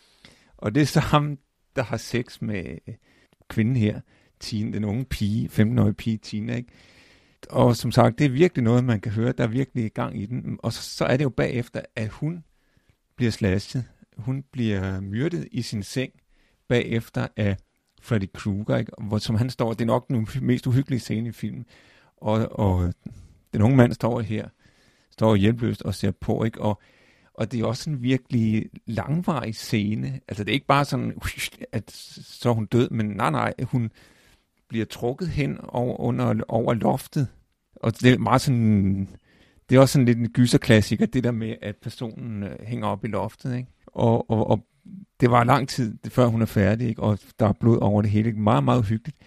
Og 0.58 0.75
det 0.75 0.81
er 0.81 0.86
så 0.86 1.00
ham, 1.00 1.38
der 1.75 1.84
har 1.84 1.98
sex 1.98 2.41
med 2.41 2.63
kvinden 3.50 3.75
her, 3.75 4.00
Tine, 4.39 4.74
den 4.74 4.84
unge 4.84 5.05
pige, 5.05 5.50
15-årige 5.50 5.93
pige, 5.93 6.17
Tina, 6.17 6.55
ikke? 6.55 6.70
Og 7.50 7.75
som 7.75 7.91
sagt, 7.91 8.19
det 8.19 8.25
er 8.25 8.29
virkelig 8.29 8.63
noget, 8.63 8.83
man 8.83 9.00
kan 9.00 9.12
høre, 9.12 9.31
der 9.31 9.43
er 9.43 9.48
virkelig 9.48 9.93
gang 9.93 10.21
i 10.21 10.25
den. 10.25 10.60
Og 10.63 10.74
så, 10.74 10.81
så 10.81 11.05
er 11.05 11.17
det 11.17 11.24
jo 11.24 11.29
bagefter, 11.29 11.81
at 11.95 12.10
hun 12.10 12.43
bliver 13.15 13.31
slasket. 13.31 13.86
Hun 14.17 14.43
bliver 14.51 15.00
myrdet 15.00 15.48
i 15.51 15.62
sin 15.62 15.83
seng 15.83 16.12
bagefter 16.67 17.27
af 17.38 17.57
Freddy 18.01 18.27
Krueger, 18.33 18.77
ikke? 18.77 18.91
Hvor, 19.01 19.17
som 19.17 19.36
han 19.36 19.50
står, 19.50 19.74
det 19.74 19.81
er 19.81 19.86
nok 19.86 20.07
den 20.07 20.27
mest 20.41 20.67
uhyggelige 20.67 21.00
scene 21.00 21.29
i 21.29 21.31
filmen. 21.31 21.65
Og, 22.17 22.60
og 22.60 22.93
den 23.53 23.62
unge 23.62 23.77
mand 23.77 23.93
står 23.93 24.21
her, 24.21 24.48
står 25.12 25.36
hjælpløst 25.36 25.81
og 25.81 25.95
ser 25.95 26.12
på, 26.12 26.43
ikke? 26.43 26.62
Og, 26.62 26.81
og 27.33 27.51
det 27.51 27.60
er 27.60 27.65
også 27.65 27.89
en 27.89 28.03
virkelig 28.03 28.69
langvarig 28.86 29.55
scene. 29.55 30.19
Altså 30.27 30.43
det 30.43 30.51
er 30.51 30.53
ikke 30.53 30.65
bare 30.65 30.86
sådan, 30.86 31.13
at 31.71 31.91
så 31.91 32.50
er 32.50 32.53
hun 32.53 32.65
død, 32.65 32.89
men 32.89 33.05
nej, 33.05 33.29
nej, 33.29 33.53
hun 33.63 33.91
bliver 34.72 34.86
trukket 34.86 35.30
hen 35.30 35.58
over, 35.68 36.00
under, 36.00 36.36
over 36.48 36.74
loftet. 36.74 37.28
Og 37.75 38.01
det 38.01 38.13
er 38.13 38.18
meget 38.18 38.42
sådan, 38.42 39.08
det 39.70 39.75
er 39.75 39.80
også 39.80 39.94
sådan 39.94 40.06
lidt 40.06 40.18
en 40.18 40.30
gyserklassiker, 40.30 41.06
det 41.06 41.24
der 41.24 41.32
med, 41.32 41.56
at 41.62 41.75
personen 41.75 42.44
øh, 42.44 42.56
hænger 42.63 42.88
op 42.88 43.06
i 43.06 43.08
loftet, 43.08 43.56
ikke? 43.56 43.70
Og, 43.88 44.30
og, 44.30 44.50
og 44.50 44.66
det 45.20 45.32
var 45.32 45.44
lang 45.44 45.70
tid, 45.70 45.98
før 46.10 46.25
hun 46.25 46.42
er 46.42 46.46
færdig, 46.46 46.88
ikke? 46.90 47.04
og 47.04 47.20
der 47.40 47.48
er 47.48 47.54
blod 47.54 47.78
over 47.78 48.01
det 48.01 48.12
hele. 48.12 48.28
Ikke? 48.30 48.40
Meget, 48.40 48.63
meget 48.63 48.86
hyggeligt. 48.86 49.18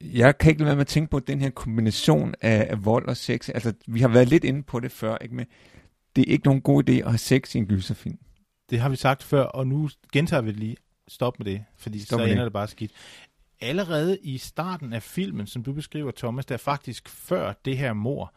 Jeg 0.00 0.38
kan 0.38 0.50
ikke 0.50 0.60
lade 0.60 0.66
være 0.66 0.76
med 0.76 0.80
at 0.80 0.86
tænke 0.86 1.10
på 1.10 1.18
den 1.18 1.40
her 1.40 1.50
kombination 1.50 2.34
af, 2.40 2.66
af 2.70 2.84
vold 2.84 3.08
og 3.08 3.16
sex. 3.16 3.48
Altså, 3.48 3.72
vi 3.86 4.00
har 4.00 4.08
været 4.08 4.28
lidt 4.28 4.44
inde 4.44 4.62
på 4.62 4.80
det 4.80 4.92
før, 4.92 5.16
ikke? 5.20 5.34
Men 5.34 5.46
det 6.16 6.28
er 6.28 6.32
ikke 6.32 6.46
nogen 6.46 6.60
god 6.60 6.88
idé 6.88 6.92
at 6.92 7.10
have 7.10 7.18
sex 7.18 7.54
i 7.54 7.58
en 7.58 7.66
gyserfilm. 7.66 8.18
Det 8.70 8.80
har 8.80 8.88
vi 8.88 8.96
sagt 8.96 9.22
før, 9.22 9.42
og 9.42 9.66
nu 9.66 9.88
gentager 10.12 10.42
vi 10.42 10.50
det 10.50 10.56
lige. 10.56 10.76
Stop 11.08 11.38
med 11.38 11.46
det, 11.46 11.64
fordi 11.76 11.98
Stop 11.98 12.20
så 12.20 12.24
ender 12.24 12.36
det. 12.36 12.44
det 12.44 12.52
bare 12.52 12.68
skidt. 12.68 12.90
Allerede 13.60 14.18
i 14.22 14.38
starten 14.38 14.92
af 14.92 15.02
filmen, 15.02 15.46
som 15.46 15.62
du 15.62 15.72
beskriver, 15.72 16.10
Thomas, 16.10 16.46
der 16.46 16.56
faktisk 16.56 17.08
før 17.08 17.52
det 17.64 17.78
her 17.78 17.92
mor, 17.92 18.34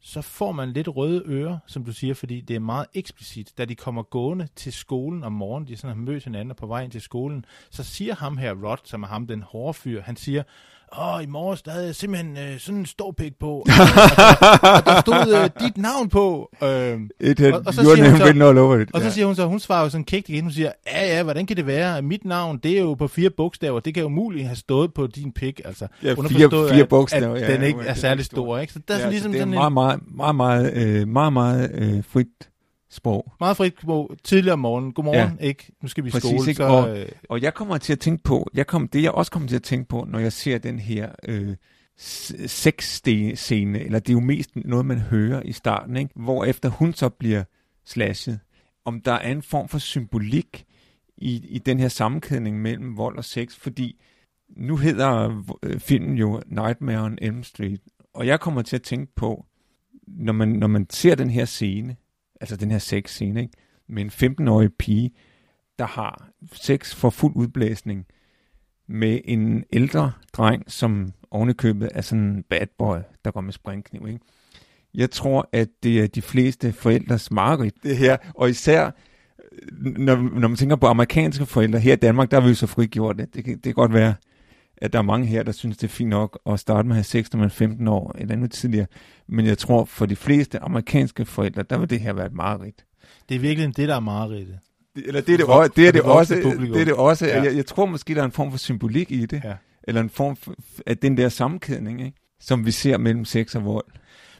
så 0.00 0.22
får 0.22 0.52
man 0.52 0.72
lidt 0.72 0.96
røde 0.96 1.22
ører, 1.26 1.58
som 1.66 1.84
du 1.84 1.92
siger, 1.92 2.14
fordi 2.14 2.40
det 2.40 2.56
er 2.56 2.60
meget 2.60 2.86
eksplicit. 2.94 3.58
Da 3.58 3.64
de 3.64 3.74
kommer 3.74 4.02
gående 4.02 4.48
til 4.56 4.72
skolen 4.72 5.24
om 5.24 5.32
morgenen, 5.32 5.68
de 5.68 5.76
sådan 5.76 5.96
har 5.96 6.02
mødt 6.02 6.24
hinanden 6.24 6.54
på 6.54 6.66
vej 6.66 6.82
ind 6.82 6.92
til 6.92 7.00
skolen, 7.00 7.44
så 7.70 7.84
siger 7.84 8.14
ham 8.14 8.36
her, 8.36 8.54
Rod, 8.54 8.76
som 8.84 9.02
er 9.02 9.06
ham 9.06 9.26
den 9.26 9.42
hårde 9.42 9.74
fyr, 9.74 10.02
han 10.02 10.16
siger, 10.16 10.42
åh, 10.98 11.22
i 11.22 11.26
morges, 11.26 11.62
der 11.62 11.70
havde 11.70 11.86
jeg 11.86 11.94
simpelthen 11.94 12.36
øh, 12.36 12.58
sådan 12.58 12.78
en 12.78 12.86
stor 12.86 13.12
pik 13.18 13.32
på, 13.40 13.46
og, 13.60 13.66
der, 13.66 14.68
og 14.76 14.86
der 14.86 15.00
stod 15.00 15.34
øh, 15.42 15.66
dit 15.66 15.76
navn 15.78 16.08
på. 16.08 16.50
Øh, 16.62 17.00
It 17.20 17.38
had 17.38 17.52
Og- 17.52 17.62
og 17.66 17.74
så 17.74 17.80
siger 17.94 18.10
hun 18.10 18.18
så- 18.18 18.24
all 18.24 18.58
over 18.58 18.78
it. 18.78 18.88
og 18.94 19.00
så 19.00 19.06
Ja. 19.06 19.12
siger 19.12 19.26
hun 19.26 19.34
så, 19.34 19.46
hun 19.46 19.60
svarer 19.60 19.82
jo 19.82 19.88
sådan 19.90 20.04
kægt 20.04 20.28
igen, 20.28 20.42
hun 20.42 20.52
siger, 20.52 20.72
ja 20.92 21.16
ja, 21.16 21.22
hvordan 21.22 21.46
kan 21.46 21.56
det 21.56 21.66
være, 21.66 22.02
mit 22.02 22.24
navn, 22.24 22.58
det 22.62 22.76
er 22.78 22.80
jo 22.80 22.94
på 22.94 23.08
fire 23.08 23.30
bogstaver, 23.30 23.80
det 23.80 23.94
kan 23.94 24.00
jo 24.00 24.06
umuligt 24.06 24.46
have 24.46 24.56
stået 24.56 24.94
på 24.94 25.06
din 25.06 25.32
pik, 25.32 25.60
altså. 25.64 25.86
Ja, 26.02 26.12
fire- 26.14 26.28
fire 26.50 26.80
at- 26.82 26.88
bogstaver, 26.88 27.34
At 27.34 27.40
ja, 27.42 27.52
den 27.54 27.62
ikke 27.62 27.80
er 27.80 27.84
er 27.90 27.94
særlig 27.94 28.24
stor, 28.24 28.58
ikke? 28.58 28.72
Så 28.72 28.78
der 28.88 28.94
er 28.94 28.98
ja, 28.98 29.00
sådan 29.00 29.12
ligesom 29.12 29.32
det 29.32 29.38
er 29.38 29.42
sådan 29.42 29.54
meget, 29.54 29.68
en 29.70 29.74
meget, 30.16 30.36
meget, 30.36 30.72
meget, 30.74 31.00
øh, 31.00 31.08
meget, 31.08 31.32
meget 31.32 31.70
øh, 31.74 32.04
frit 32.08 32.26
sprog. 32.92 33.32
meget 33.40 33.56
frit 33.56 33.74
sprog, 33.82 34.10
tidligere 34.24 34.52
om 34.52 34.58
morgenen, 34.58 34.92
godmorgen, 34.92 35.38
ikke? 35.40 35.72
Nu 35.82 35.88
skal 35.88 36.04
vi 36.04 36.08
i 36.08 36.12
Præcis, 36.12 36.30
skole, 36.30 36.48
ikke? 36.50 36.56
så... 36.56 36.64
Og- 36.64 36.98
øh, 37.00 37.08
Og 37.28 37.42
jeg 37.42 37.54
kommer 37.54 37.78
til 37.78 37.92
at 37.92 37.98
tænke 38.00 38.22
på, 38.22 38.50
jeg 38.54 38.66
kom, 38.66 38.88
det 38.88 39.02
jeg 39.02 39.10
også 39.10 39.32
kommer 39.32 39.48
til 39.48 39.56
at 39.56 39.62
tænke 39.62 39.88
på, 39.88 40.04
når 40.08 40.18
jeg 40.18 40.32
ser 40.32 40.58
den 40.58 40.78
her 40.78 41.10
øh, 41.28 41.56
sexscene, 42.46 43.80
eller 43.80 43.98
det 43.98 44.08
er 44.08 44.12
jo 44.12 44.20
mest 44.20 44.50
noget, 44.56 44.86
man 44.86 44.98
hører 44.98 45.42
i 45.42 45.52
starten, 45.52 45.96
ikke? 45.96 46.10
hvor 46.16 46.44
efter 46.44 46.68
hun 46.68 46.94
så 46.94 47.08
bliver 47.08 47.44
slashet, 47.86 48.40
om 48.84 49.00
der 49.00 49.12
er 49.12 49.32
en 49.32 49.42
form 49.42 49.68
for 49.68 49.78
symbolik 49.78 50.64
i, 51.16 51.46
i 51.48 51.58
den 51.58 51.80
her 51.80 51.88
sammenkædning 51.88 52.62
mellem 52.62 52.96
vold 52.96 53.16
og 53.18 53.24
sex, 53.24 53.56
fordi 53.56 54.00
nu 54.56 54.76
hedder 54.76 55.42
øh, 55.62 55.80
filmen 55.80 56.16
jo 56.18 56.42
Nightmare 56.46 57.04
on 57.04 57.18
Elm 57.22 57.42
Street, 57.42 57.80
og 58.14 58.26
jeg 58.26 58.40
kommer 58.40 58.62
til 58.62 58.76
at 58.76 58.82
tænke 58.82 59.14
på, 59.14 59.44
når 60.06 60.32
man, 60.32 60.48
når 60.48 60.66
man 60.66 60.86
ser 60.90 61.14
den 61.14 61.30
her 61.30 61.44
scene, 61.44 61.96
altså 62.42 62.56
den 62.56 62.70
her 62.70 62.78
sexscene, 62.78 63.40
ikke? 63.42 63.52
med 63.88 64.02
en 64.22 64.36
15-årig 64.40 64.70
pige, 64.78 65.10
der 65.78 65.86
har 65.86 66.28
sex 66.52 66.94
for 66.94 67.10
fuld 67.10 67.36
udblæsning 67.36 68.06
med 68.88 69.20
en 69.24 69.64
ældre 69.72 70.12
dreng, 70.32 70.64
som 70.72 71.12
ovenikøbet 71.30 71.88
er 71.94 72.00
sådan 72.00 72.24
en 72.24 72.42
bad 72.50 72.66
boy, 72.78 72.96
der 73.24 73.30
går 73.30 73.40
med 73.40 73.52
springkniv. 73.52 74.06
Ikke? 74.08 74.20
Jeg 74.94 75.10
tror, 75.10 75.48
at 75.52 75.68
det 75.82 76.00
er 76.02 76.06
de 76.06 76.22
fleste 76.22 76.72
forældres 76.72 77.30
mareridt, 77.30 77.74
det 77.82 77.96
her. 77.96 78.16
Og 78.34 78.50
især, 78.50 78.90
øh, 79.52 79.84
når, 79.98 80.16
når 80.16 80.48
man 80.48 80.56
tænker 80.56 80.76
på 80.76 80.86
amerikanske 80.86 81.46
forældre, 81.46 81.78
her 81.80 81.92
i 81.92 81.96
Danmark, 81.96 82.30
der 82.30 82.36
er 82.36 82.40
vi 82.40 82.48
jo 82.48 82.54
så 82.54 82.66
frigjort. 82.66 83.18
Det, 83.18 83.34
det, 83.34 83.44
kan- 83.44 83.54
det 83.54 83.62
kan 83.62 83.74
godt 83.74 83.92
være, 83.92 84.14
at 84.82 84.92
der 84.92 84.98
er 84.98 85.02
mange 85.02 85.26
her, 85.26 85.42
der 85.42 85.52
synes, 85.52 85.76
det 85.76 85.84
er 85.84 85.92
fint 85.92 86.10
nok 86.10 86.38
at 86.46 86.60
starte 86.60 86.88
med 86.88 86.94
at 86.94 86.96
have 86.96 87.04
sex, 87.04 87.32
når 87.32 87.38
man 87.38 87.46
er 87.46 87.50
15 87.50 87.88
år, 87.88 88.14
eller 88.18 88.34
endnu 88.34 88.46
tidligere. 88.48 88.86
Men 89.28 89.46
jeg 89.46 89.58
tror, 89.58 89.84
for 89.84 90.06
de 90.06 90.16
fleste 90.16 90.58
amerikanske 90.58 91.24
forældre, 91.24 91.62
der 91.62 91.78
vil 91.78 91.90
det 91.90 92.00
her 92.00 92.12
være 92.12 92.26
et 92.26 92.32
mareridt. 92.32 92.84
det 93.28 93.34
er 93.34 93.38
virkelig 93.38 93.76
det, 93.76 93.88
der 93.88 93.94
er 93.96 94.00
mareridtet. 94.00 94.58
Det- 94.96 95.06
Eller 95.06 95.20
det 95.20 95.32
er 95.32 95.36
det, 95.36 95.46
For- 95.46 95.62
det, 95.66 95.88
er 95.88 95.92
det, 95.92 96.02
også, 96.02 96.34
det 96.34 96.80
er 96.80 96.84
det 96.84 96.94
også. 96.94 97.26
Ja. 97.26 97.42
Jeg, 97.42 97.56
jeg 97.56 97.66
tror 97.66 97.86
måske, 97.86 98.14
der 98.14 98.20
er 98.20 98.24
en 98.24 98.32
form 98.32 98.50
for 98.50 98.58
symbolik 98.58 99.10
i 99.12 99.26
det. 99.26 99.40
Ja. 99.44 99.54
Eller 99.88 100.00
en 100.00 100.10
form 100.10 100.36
for, 100.36 100.54
af 100.86 100.98
den 100.98 101.16
der 101.16 101.28
sammenkædning, 101.28 102.00
ikke? 102.04 102.16
som 102.40 102.66
vi 102.66 102.70
ser 102.70 102.98
mellem 102.98 103.24
sex 103.24 103.54
og 103.54 103.64
vold. 103.64 103.84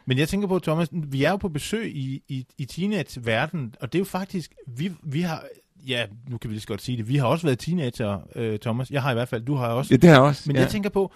Men 0.07 0.19
jeg 0.19 0.29
tænker 0.29 0.49
på, 0.49 0.59
Thomas, 0.59 0.89
vi 0.93 1.25
er 1.25 1.31
jo 1.31 1.37
på 1.37 1.49
besøg 1.49 1.97
i, 1.97 2.23
i, 2.29 2.47
i 2.59 2.65
teenage-verdenen, 2.65 3.75
og 3.81 3.93
det 3.93 3.99
er 3.99 4.01
jo 4.01 4.05
faktisk, 4.05 4.55
vi, 4.77 4.93
vi 5.03 5.21
har, 5.21 5.45
ja, 5.89 6.07
nu 6.29 6.39
kan 6.39 6.51
vi 6.51 6.55
lige 6.55 6.61
så 6.61 6.67
godt 6.67 6.83
sige 6.83 6.99
det, 6.99 7.09
vi 7.09 7.17
har 7.17 7.27
også 7.27 7.47
været 7.47 7.59
teenager, 7.59 8.21
øh, 8.37 8.59
Thomas. 8.59 8.91
Jeg 8.91 9.03
har 9.03 9.11
i 9.11 9.15
hvert 9.15 9.29
fald, 9.29 9.43
du 9.43 9.55
har 9.55 9.69
også. 9.69 9.95
Ja, 9.95 9.97
det 9.97 10.11
er 10.11 10.19
også. 10.19 10.43
Men 10.47 10.57
ja. 10.57 10.63
jeg 10.63 10.71
tænker 10.71 10.91
på, 10.91 11.13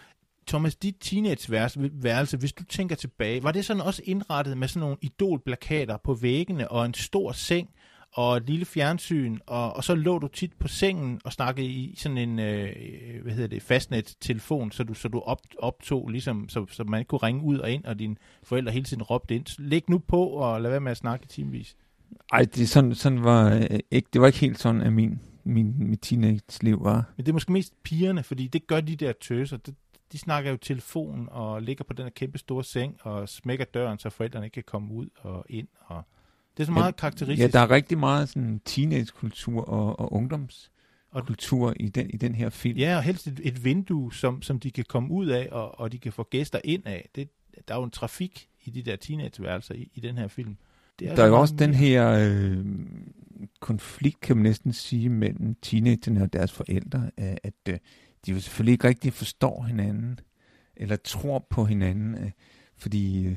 Thomas, 0.47 0.77
dit 0.77 0.97
teenage-værelse, 1.01 2.37
hvis 2.37 2.53
du 2.53 2.65
tænker 2.65 2.97
tilbage, 2.97 3.43
var 3.43 3.53
det 3.53 3.65
sådan 3.65 3.83
også 3.83 4.03
indrettet 4.05 4.59
med 4.59 4.69
sådan 4.69 4.81
nogle 4.81 4.97
idolplakater 5.01 5.97
på 6.05 6.15
væggene 6.15 6.71
og 6.71 6.87
en 6.87 6.95
stor 6.95 7.33
seng 7.33 7.69
og 8.13 8.37
et 8.37 8.47
lille 8.47 8.65
fjernsyn, 8.65 9.39
og, 9.47 9.77
og 9.77 9.85
så 9.85 9.95
lå 9.95 10.19
du 10.19 10.29
tit 10.29 10.53
på 10.59 10.69
sengen 10.69 11.21
og 11.25 11.33
snakkede 11.33 11.67
i 11.67 11.95
sådan 11.97 12.19
en, 12.19 12.39
øh, 12.39 12.73
hvad 13.23 13.33
hedder 13.33 13.49
det, 13.49 13.63
fastnet-telefon, 13.63 14.73
så 14.73 14.85
du, 14.85 14.95
så 14.95 15.09
du 15.09 15.21
op, 15.21 15.41
optog, 15.59 16.09
ligesom, 16.09 16.49
så, 16.49 16.67
så 16.71 16.85
man 16.85 17.05
kunne 17.05 17.19
ringe 17.19 17.43
ud 17.43 17.59
og 17.59 17.71
ind, 17.71 17.85
og 17.85 17.99
dine 17.99 18.17
forældre 18.43 18.73
hele 18.73 18.85
tiden 18.85 19.03
råbte 19.03 19.35
ind. 19.35 19.45
Læg 19.59 19.91
nu 19.91 19.99
på, 19.99 20.27
og 20.27 20.61
lad 20.61 20.71
være 20.71 20.81
med 20.81 20.91
at 20.91 20.97
snakke 20.97 21.27
timevis. 21.27 21.77
Ej, 22.33 22.45
det, 22.45 22.69
sådan, 22.69 22.95
sådan 22.95 23.25
var, 23.25 23.55
øh, 23.55 23.79
ikke, 23.91 24.09
det 24.13 24.21
var 24.21 24.27
ikke 24.27 24.39
helt 24.39 24.59
sådan, 24.59 24.81
at 24.81 24.93
min, 24.93 25.21
min, 25.45 25.75
mit 25.79 26.01
teenage-liv 26.03 26.85
var. 26.85 27.05
Men 27.17 27.27
det 27.27 27.29
er 27.29 27.33
måske 27.33 27.53
mest 27.53 27.83
pigerne, 27.83 28.23
fordi 28.23 28.47
det 28.47 28.67
gør 28.67 28.81
de 28.81 28.97
der 28.97 29.13
tøser. 29.21 29.57
Det, 29.57 29.75
de 30.13 30.19
snakker 30.19 30.51
jo 30.51 30.57
telefon 30.57 31.29
og 31.31 31.63
ligger 31.63 31.85
på 31.85 31.93
den 31.93 32.05
her 32.05 32.11
kæmpe 32.11 32.39
store 32.39 32.65
seng 32.65 32.97
og 33.03 33.29
smækker 33.29 33.65
døren, 33.65 33.99
så 33.99 34.11
forældrene 34.11 34.47
ikke 34.47 34.55
kan 34.55 34.63
komme 34.67 34.95
ud 34.95 35.09
og 35.17 35.47
ind. 35.49 35.69
Og 35.81 36.03
det 36.57 36.63
er 36.63 36.67
så 36.67 36.73
meget 36.73 36.97
karakteristisk. 36.97 37.55
Ja, 37.55 37.59
der 37.59 37.61
er 37.61 37.71
rigtig 37.71 37.99
meget 37.99 38.29
sådan 38.29 38.61
teenage-kultur 38.65 39.65
og, 39.65 40.01
og 40.01 40.13
ungdomskultur 40.13 41.75
i 41.81 41.89
den, 41.89 42.11
i 42.11 42.17
den 42.17 42.35
her 42.35 42.51
film. 42.51 42.79
Ja, 42.79 42.97
og 42.97 43.03
helst 43.03 43.27
et, 43.27 43.41
et 43.45 43.65
vindue, 43.65 44.15
som, 44.15 44.43
som 44.43 44.61
de 44.61 44.71
kan 44.71 44.85
komme 44.89 45.11
ud 45.11 45.27
af, 45.27 45.49
og, 45.53 45.81
og 45.81 45.93
de 45.93 45.99
kan 45.99 46.13
få 46.13 46.23
gæster 46.23 46.61
ind 46.65 46.87
af. 46.87 47.09
Det, 47.15 47.29
der 47.69 47.75
er 47.75 47.79
jo 47.79 47.85
en 47.85 47.91
trafik 47.91 48.49
i 48.65 48.71
de 48.71 48.83
der 48.83 48.97
teenageværelser 48.97 49.75
i, 49.75 49.91
i 49.95 50.01
den 50.01 50.19
her 50.19 50.29
film. 50.29 50.57
Det 50.99 51.17
Der 51.17 51.23
er 51.23 51.27
jo 51.27 51.41
også 51.41 51.55
den 51.55 51.75
her 51.75 52.11
øh, 52.11 52.65
konflikt, 53.61 54.21
kan 54.21 54.37
man 54.37 54.43
næsten 54.43 54.73
sige, 54.73 55.09
mellem 55.09 55.55
teenagerne 55.63 56.23
og 56.23 56.33
deres 56.33 56.53
forældre, 56.53 57.11
at, 57.17 57.55
øh, 57.69 57.79
de 58.27 58.33
jo 58.33 58.41
selvfølgelig 58.41 58.73
ikke 58.73 58.89
rigtig 58.89 59.13
forstår 59.13 59.63
hinanden, 59.63 60.21
eller 60.77 60.97
tror 60.97 61.47
på 61.51 61.65
hinanden, 61.65 62.15
øh, 62.15 62.31
fordi 62.77 63.27
øh, 63.27 63.37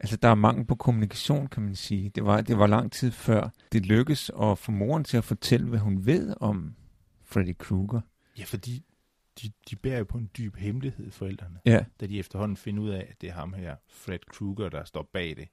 altså, 0.00 0.16
der 0.16 0.28
er 0.28 0.34
mangel 0.34 0.64
på 0.64 0.74
kommunikation, 0.74 1.46
kan 1.46 1.62
man 1.62 1.74
sige. 1.74 2.08
Det 2.08 2.24
var, 2.24 2.40
det 2.40 2.58
var 2.58 2.66
lang 2.66 2.92
tid 2.92 3.10
før 3.10 3.48
det 3.72 3.86
lykkes 3.86 4.30
at 4.42 4.58
få 4.58 4.72
moren 4.72 5.04
til 5.04 5.16
at 5.16 5.24
fortælle, 5.24 5.68
hvad 5.68 5.78
hun 5.78 6.06
ved 6.06 6.34
om 6.40 6.74
Freddy 7.24 7.54
Krueger. 7.58 8.00
Ja, 8.38 8.44
fordi 8.44 8.84
de, 9.42 9.50
de 9.70 9.76
bærer 9.76 9.98
jo 9.98 10.04
på 10.04 10.18
en 10.18 10.30
dyb 10.38 10.56
hemmelighed, 10.56 11.10
forældrene. 11.10 11.58
Ja, 11.66 11.84
da 12.00 12.06
de 12.06 12.18
efterhånden 12.18 12.56
finder 12.56 12.82
ud 12.82 12.88
af, 12.88 13.06
at 13.10 13.20
det 13.20 13.28
er 13.28 13.32
ham 13.32 13.52
her, 13.52 13.76
Fred 13.88 14.18
Krueger, 14.30 14.68
der 14.68 14.84
står 14.84 15.10
bag 15.12 15.36
det. 15.36 15.48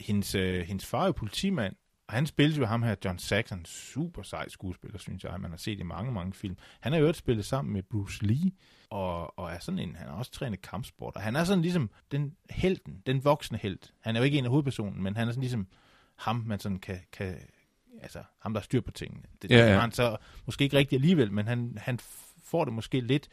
Hendes, 0.00 0.34
øh, 0.34 0.60
hendes 0.60 0.86
far 0.86 1.06
er 1.06 1.12
politimand, 1.12 1.74
og 2.08 2.14
han 2.14 2.26
spiller 2.26 2.56
jo 2.56 2.66
ham 2.66 2.82
her, 2.82 2.94
John 3.04 3.18
Saxon, 3.18 3.64
super 3.64 4.22
sej 4.22 4.48
skuespiller, 4.48 4.98
synes 4.98 5.24
jeg, 5.24 5.40
man 5.40 5.50
har 5.50 5.58
set 5.58 5.78
i 5.78 5.82
mange, 5.82 6.12
mange 6.12 6.32
film. 6.32 6.56
Han 6.80 6.92
har 6.92 7.00
jo 7.00 7.12
spillet 7.12 7.44
sammen 7.44 7.72
med 7.72 7.82
Bruce 7.82 8.26
Lee, 8.26 8.50
og, 8.90 9.38
og 9.38 9.50
er 9.50 9.58
sådan 9.58 9.78
en, 9.78 9.96
han 9.96 10.08
har 10.08 10.14
også 10.14 10.30
trænet 10.30 10.62
kampsport, 10.62 11.16
og 11.16 11.22
han 11.22 11.36
er 11.36 11.44
sådan 11.44 11.62
ligesom 11.62 11.90
den 12.12 12.36
helten, 12.50 13.02
den 13.06 13.24
voksne 13.24 13.58
helt. 13.58 13.94
Han 14.00 14.16
er 14.16 14.20
jo 14.20 14.24
ikke 14.24 14.38
en 14.38 14.44
af 14.44 14.50
hovedpersonen, 14.50 15.02
men 15.02 15.16
han 15.16 15.28
er 15.28 15.32
sådan 15.32 15.40
ligesom 15.40 15.66
ham, 16.16 16.36
man 16.46 16.58
sådan 16.58 16.78
kan, 16.78 17.00
kan 17.12 17.36
altså 18.02 18.22
ham, 18.38 18.54
der 18.54 18.60
styr 18.60 18.80
på 18.80 18.90
tingene. 18.90 19.22
Det, 19.42 19.50
Ja, 19.50 19.66
ja. 19.66 19.72
har 19.72 19.80
han 19.80 19.92
så 19.92 20.16
måske 20.46 20.64
ikke 20.64 20.76
rigtigt 20.76 20.98
alligevel, 20.98 21.32
men 21.32 21.46
han, 21.46 21.78
han 21.80 21.98
får 22.44 22.64
det 22.64 22.74
måske 22.74 23.00
lidt 23.00 23.28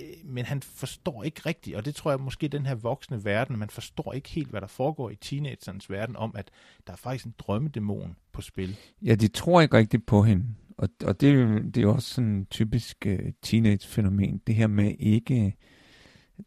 Øh, 0.00 0.06
men 0.24 0.44
han 0.44 0.62
forstår 0.62 1.24
ikke 1.24 1.40
rigtigt, 1.46 1.76
og 1.76 1.84
det 1.84 1.94
tror 1.94 2.10
jeg 2.10 2.20
måske 2.20 2.48
den 2.48 2.66
her 2.66 2.74
voksne 2.74 3.24
verden, 3.24 3.58
man 3.58 3.70
forstår 3.70 4.12
ikke 4.12 4.28
helt, 4.28 4.50
hvad 4.50 4.60
der 4.60 4.66
foregår 4.66 5.10
i 5.10 5.16
teenagernes 5.16 5.90
verden, 5.90 6.16
om 6.16 6.32
at 6.34 6.50
der 6.86 6.92
er 6.92 6.96
faktisk 6.96 7.24
en 7.24 7.34
drømmedæmon 7.38 8.16
på 8.32 8.40
spil. 8.40 8.76
ja 9.02 9.14
de 9.14 9.28
tror 9.28 9.60
ikke 9.60 9.76
rigtigt 9.76 10.06
på 10.06 10.22
hende. 10.22 10.44
Og, 10.78 10.88
og 11.04 11.20
det, 11.20 11.34
er 11.34 11.58
det 11.58 11.76
er 11.76 11.82
jo 11.82 11.92
også 11.92 12.14
sådan 12.14 12.30
en 12.30 12.46
typisk 12.46 13.06
uh, 13.06 13.18
teenage-fænomen. 13.42 14.40
Det 14.46 14.54
her 14.54 14.66
med 14.66 14.94
ikke... 14.98 15.56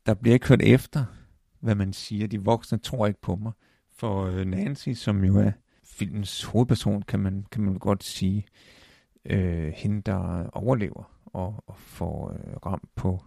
Der 0.06 0.14
bliver 0.14 0.34
ikke 0.34 0.48
hørt 0.48 0.62
efter, 0.62 1.06
hvad 1.60 1.76
man 1.76 1.94
siger. 1.94 2.28
De 2.28 2.42
voksne 2.44 2.78
tror 2.78 3.08
ikke 3.08 3.22
på 3.22 3.36
mig. 3.36 3.52
For 3.96 4.26
øh, 4.26 4.46
Nancy, 4.46 4.90
som 4.90 5.24
jo 5.24 5.38
er 5.38 5.52
filmens 5.84 6.44
hovedperson, 6.44 7.02
kan 7.02 7.20
man, 7.20 7.46
kan 7.52 7.64
man 7.64 7.80
godt 7.80 8.04
sige, 8.04 8.46
uh, 9.34 9.68
hende, 9.68 10.02
der 10.02 10.50
overlever 10.50 11.22
og, 11.26 11.64
og 11.68 11.78
får 11.78 12.32
øh, 12.32 12.56
ramt 12.66 12.96
på 12.96 13.24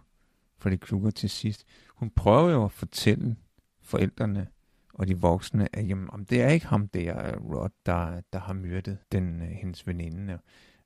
Freddy 0.65 0.79
Krueger 0.79 1.11
til 1.11 1.29
sidst. 1.29 1.65
Hun 1.95 2.09
prøver 2.09 2.49
jo 2.49 2.65
at 2.65 2.71
fortælle 2.71 3.35
forældrene 3.81 4.47
og 4.93 5.07
de 5.07 5.17
voksne, 5.21 5.75
at 5.75 5.89
jamen, 5.89 6.09
om 6.09 6.25
det 6.25 6.41
er 6.41 6.49
ikke 6.49 6.65
ham 6.65 6.87
der, 6.87 7.27
øh, 7.27 7.41
Rod, 7.41 7.69
der, 7.85 8.21
der 8.33 8.39
har 8.39 8.53
myrdet 8.53 8.97
den, 9.11 9.41
øh, 9.41 9.47
hendes 9.47 9.87
veninde. 9.87 10.39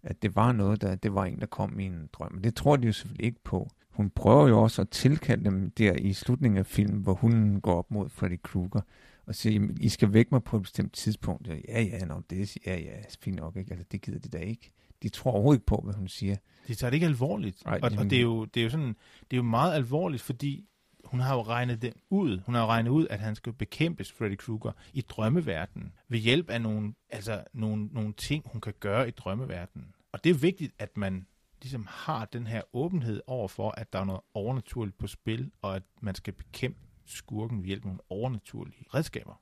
At 0.04 0.22
det 0.22 0.36
var 0.36 0.52
noget, 0.52 0.82
der, 0.82 0.96
det 0.96 1.14
var 1.14 1.26
en, 1.26 1.40
der 1.40 1.46
kom 1.46 1.80
i 1.80 1.86
en 1.86 2.10
drøm. 2.14 2.34
Men 2.34 2.44
det 2.44 2.56
tror 2.56 2.76
de 2.76 2.88
jo 2.88 2.94
selvfølgelig 2.94 3.26
ikke 3.26 3.44
på. 3.44 3.70
Hun 3.90 4.10
prøver 4.10 4.48
jo 4.48 4.62
også 4.62 4.82
at 4.82 4.90
tilkalde 4.90 5.46
dem 5.46 5.72
der 5.72 5.94
i 5.94 6.14
slutningen 6.14 6.58
af 6.58 6.66
filmen, 6.66 7.02
hvor 7.02 7.14
hun 7.14 7.62
går 7.62 7.76
op 7.76 7.92
mod 7.92 8.10
Freddy 8.10 8.40
Krueger 8.44 8.82
og 9.26 9.36
siger, 9.36 9.54
jamen, 9.54 9.78
I 9.82 9.90
skal 9.90 10.14
vække 10.14 10.30
mig 10.32 10.44
på 10.44 10.58
et 10.58 10.62
bestemt 10.62 10.94
tidspunkt. 10.94 11.48
Ja, 11.48 11.82
ja, 11.82 12.06
nå, 12.06 12.22
det 12.30 12.42
er, 12.42 12.58
ja, 12.66 12.80
ja, 12.80 13.02
fint 13.20 13.36
nok, 13.36 13.56
ikke? 13.56 13.72
Altså, 13.72 13.86
det 13.92 14.02
gider 14.02 14.20
de 14.20 14.30
da 14.30 14.38
ikke. 14.38 14.72
De 15.04 15.10
tror 15.10 15.32
overhovedet 15.32 15.58
ikke 15.60 15.66
på, 15.66 15.82
hvad 15.84 15.94
hun 15.94 16.08
siger. 16.08 16.36
De 16.68 16.76
tager 16.76 16.90
det 16.92 16.96
ikke 16.96 17.06
alvorligt, 17.06 17.66
Nej, 17.66 17.80
og, 17.84 17.92
det- 17.92 18.00
og 18.00 18.06
det, 18.06 18.18
er 18.18 18.22
jo, 18.22 18.46
det, 18.46 18.60
er 18.60 18.64
jo 18.64 18.70
sådan, 18.70 18.96
det 19.22 19.34
er 19.34 19.38
jo 19.38 19.44
meget 19.44 19.74
alvorligt, 19.74 20.22
fordi 20.22 20.66
hun 21.06 21.20
har 21.20 21.36
jo 21.36 21.42
regnet 21.42 21.82
det 21.82 21.94
ud. 22.10 22.40
Hun 22.46 22.56
har 22.56 22.62
jo 22.62 22.68
regnet 22.68 22.92
ud, 22.92 23.08
at 23.10 23.20
han 23.20 23.36
skal 23.36 23.54
bekæmpes, 23.54 24.12
Freddy 24.12 24.36
Krueger, 24.38 24.72
i 24.94 25.02
drømmeverdenen, 25.02 25.94
ved 26.10 26.20
hjælp 26.20 26.50
af 26.50 26.62
nogle, 26.62 26.94
altså, 27.10 27.44
nogle, 27.54 27.86
nogle 27.86 28.14
ting, 28.14 28.44
hun 28.52 28.62
kan 28.62 28.74
gøre 28.80 29.08
i 29.08 29.12
drømmeverdenen. 29.12 29.94
Og 30.12 30.24
det 30.24 30.30
er 30.30 30.34
vigtigt, 30.34 30.74
at 30.80 30.98
man 30.98 31.26
ligesom 31.62 31.86
har 31.90 32.26
den 32.26 32.48
her 32.48 32.62
åbenhed 32.74 33.22
over 33.28 33.48
for, 33.48 33.72
at 33.78 33.94
der 33.94 34.00
er 34.00 34.06
noget 34.06 34.22
overnaturligt 34.34 34.98
på 34.98 35.08
spil, 35.08 35.52
og 35.62 35.76
at 35.76 35.84
man 36.02 36.16
skal 36.16 36.34
bekæmpe 36.34 36.80
skurken 37.06 37.60
ved 37.60 37.66
hjælp 37.68 37.82
af 37.84 37.86
nogle 37.88 38.00
overnaturlige 38.10 38.86
redskaber. 38.94 39.42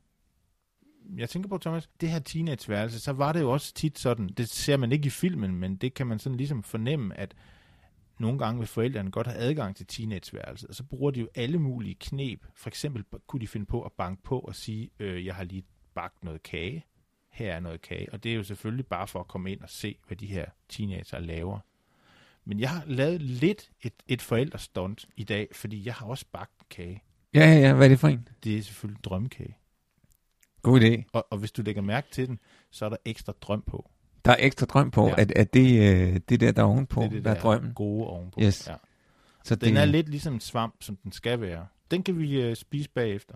Jeg 1.16 1.30
tænker 1.30 1.50
på, 1.50 1.58
Thomas, 1.58 1.90
det 2.02 2.10
her 2.10 2.20
teenageværelse, 2.20 3.00
så 3.00 3.14
var 3.14 3.34
det 3.34 3.42
jo 3.42 3.52
også 3.52 3.74
tit 3.74 4.00
sådan, 4.00 4.28
det 4.28 4.50
ser 4.50 4.78
man 4.78 4.92
ikke 4.92 5.08
i 5.08 5.10
filmen, 5.10 5.56
men 5.56 5.76
det 5.76 5.94
kan 5.94 6.08
man 6.08 6.20
sådan 6.20 6.38
ligesom 6.38 6.64
fornemme, 6.64 7.18
at 7.20 7.36
nogle 8.20 8.40
gange 8.40 8.60
vil 8.60 8.68
forældrene 8.68 9.12
godt 9.12 9.28
have 9.28 9.40
adgang 9.40 9.76
til 9.76 9.86
teenageværelset, 9.88 10.70
og 10.70 10.76
så 10.76 10.84
bruger 10.84 11.12
de 11.12 11.20
jo 11.20 11.28
alle 11.36 11.60
mulige 11.60 11.96
knep. 11.96 12.46
For 12.56 12.70
eksempel 12.70 13.04
kunne 13.28 13.40
de 13.40 13.48
finde 13.48 13.66
på 13.66 13.82
at 13.82 13.92
banke 13.92 14.24
på 14.24 14.40
og 14.40 14.56
sige, 14.56 14.90
øh, 15.00 15.26
jeg 15.26 15.36
har 15.36 15.44
lige 15.44 15.64
bagt 15.96 16.24
noget 16.24 16.44
kage, 16.44 16.86
her 17.32 17.54
er 17.54 17.60
noget 17.60 17.82
kage. 17.82 18.14
Og 18.14 18.24
det 18.24 18.32
er 18.32 18.36
jo 18.36 18.44
selvfølgelig 18.44 18.88
bare 18.88 19.08
for 19.08 19.20
at 19.20 19.28
komme 19.28 19.52
ind 19.52 19.62
og 19.62 19.70
se, 19.70 19.98
hvad 20.08 20.18
de 20.18 20.28
her 20.28 20.46
teenager 20.70 21.20
laver. 21.20 21.60
Men 22.46 22.60
jeg 22.60 22.70
har 22.70 22.84
lavet 22.86 23.22
lidt 23.22 23.72
et, 23.82 23.94
et 24.08 24.22
forældrestunt 24.22 25.06
i 25.16 25.24
dag, 25.24 25.48
fordi 25.52 25.86
jeg 25.86 25.94
har 25.94 26.06
også 26.06 26.26
bagt 26.32 26.70
kage. 26.70 27.04
Ja, 27.34 27.40
ja, 27.40 27.60
ja. 27.60 27.74
Hvad 27.74 27.86
er 27.86 27.90
det 27.90 28.00
for 28.00 28.08
en? 28.08 28.28
Det 28.44 28.58
er 28.58 28.62
selvfølgelig 28.62 29.04
drømmekage. 29.04 29.58
God 30.72 30.82
idé. 30.82 31.04
Og, 31.14 31.28
og 31.30 31.38
hvis 31.38 31.52
du 31.52 31.62
lægger 31.62 31.82
mærke 31.82 32.08
til 32.12 32.28
den, 32.28 32.40
så 32.72 32.86
er 32.86 32.90
der 32.90 32.98
ekstra 33.06 33.34
drøm 33.42 33.64
på. 33.68 33.90
Der 34.26 34.32
er 34.32 34.38
ekstra 34.40 34.66
drøm 34.66 34.92
på, 34.92 35.08
ja. 35.08 35.14
at, 35.18 35.32
at 35.32 35.54
det, 35.54 35.82
øh, 35.82 36.20
det 36.30 36.40
der, 36.40 36.52
der 36.52 36.62
er 36.62 36.66
ovenpå, 36.66 37.02
det 37.02 37.06
er 37.06 37.10
det, 37.10 37.26
der, 37.26 37.32
der 37.32 37.38
er 37.38 37.42
drømmen. 37.42 37.74
gode 37.74 38.08
ovenpå. 38.08 38.42
Yes. 38.42 38.68
Ja. 38.68 38.76
Så 39.44 39.56
Den 39.56 39.78
er 39.78 39.86
lidt 39.86 40.10
ligesom 40.10 40.34
en 40.34 40.40
svamp, 40.40 40.76
som 40.82 40.96
den 40.96 41.12
skal 41.12 41.42
være. 41.42 41.66
Den 41.92 42.04
kan 42.04 42.20
vi 42.20 42.42
øh, 42.42 42.56
spise 42.56 42.90
bagefter. 42.90 43.36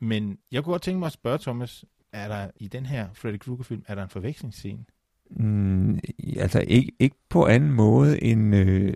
Men 0.00 0.38
jeg 0.52 0.64
kunne 0.64 0.72
godt 0.72 0.82
tænke 0.82 0.98
mig 0.98 1.06
at 1.06 1.12
spørge 1.12 1.38
Thomas, 1.38 1.84
er 2.12 2.28
der 2.28 2.50
i 2.56 2.68
den 2.68 2.86
her 2.86 3.08
Freddy 3.14 3.38
Krueger-film, 3.38 3.84
er 3.86 3.94
der 3.94 4.02
en 4.02 4.08
forvekslingsscene? 4.08 4.84
Mm, 5.30 5.98
altså 6.36 6.64
ikke, 6.68 6.92
ikke 6.98 7.16
på 7.28 7.46
anden 7.46 7.70
måde, 7.70 8.22
end 8.22 8.54
øh, 8.54 8.94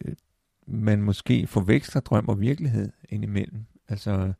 man 0.66 1.02
måske 1.02 1.46
forveksler 1.46 2.00
drøm 2.00 2.28
og 2.28 2.40
virkelighed 2.40 2.92
indimellem. 3.08 3.66
Altså, 3.88 4.32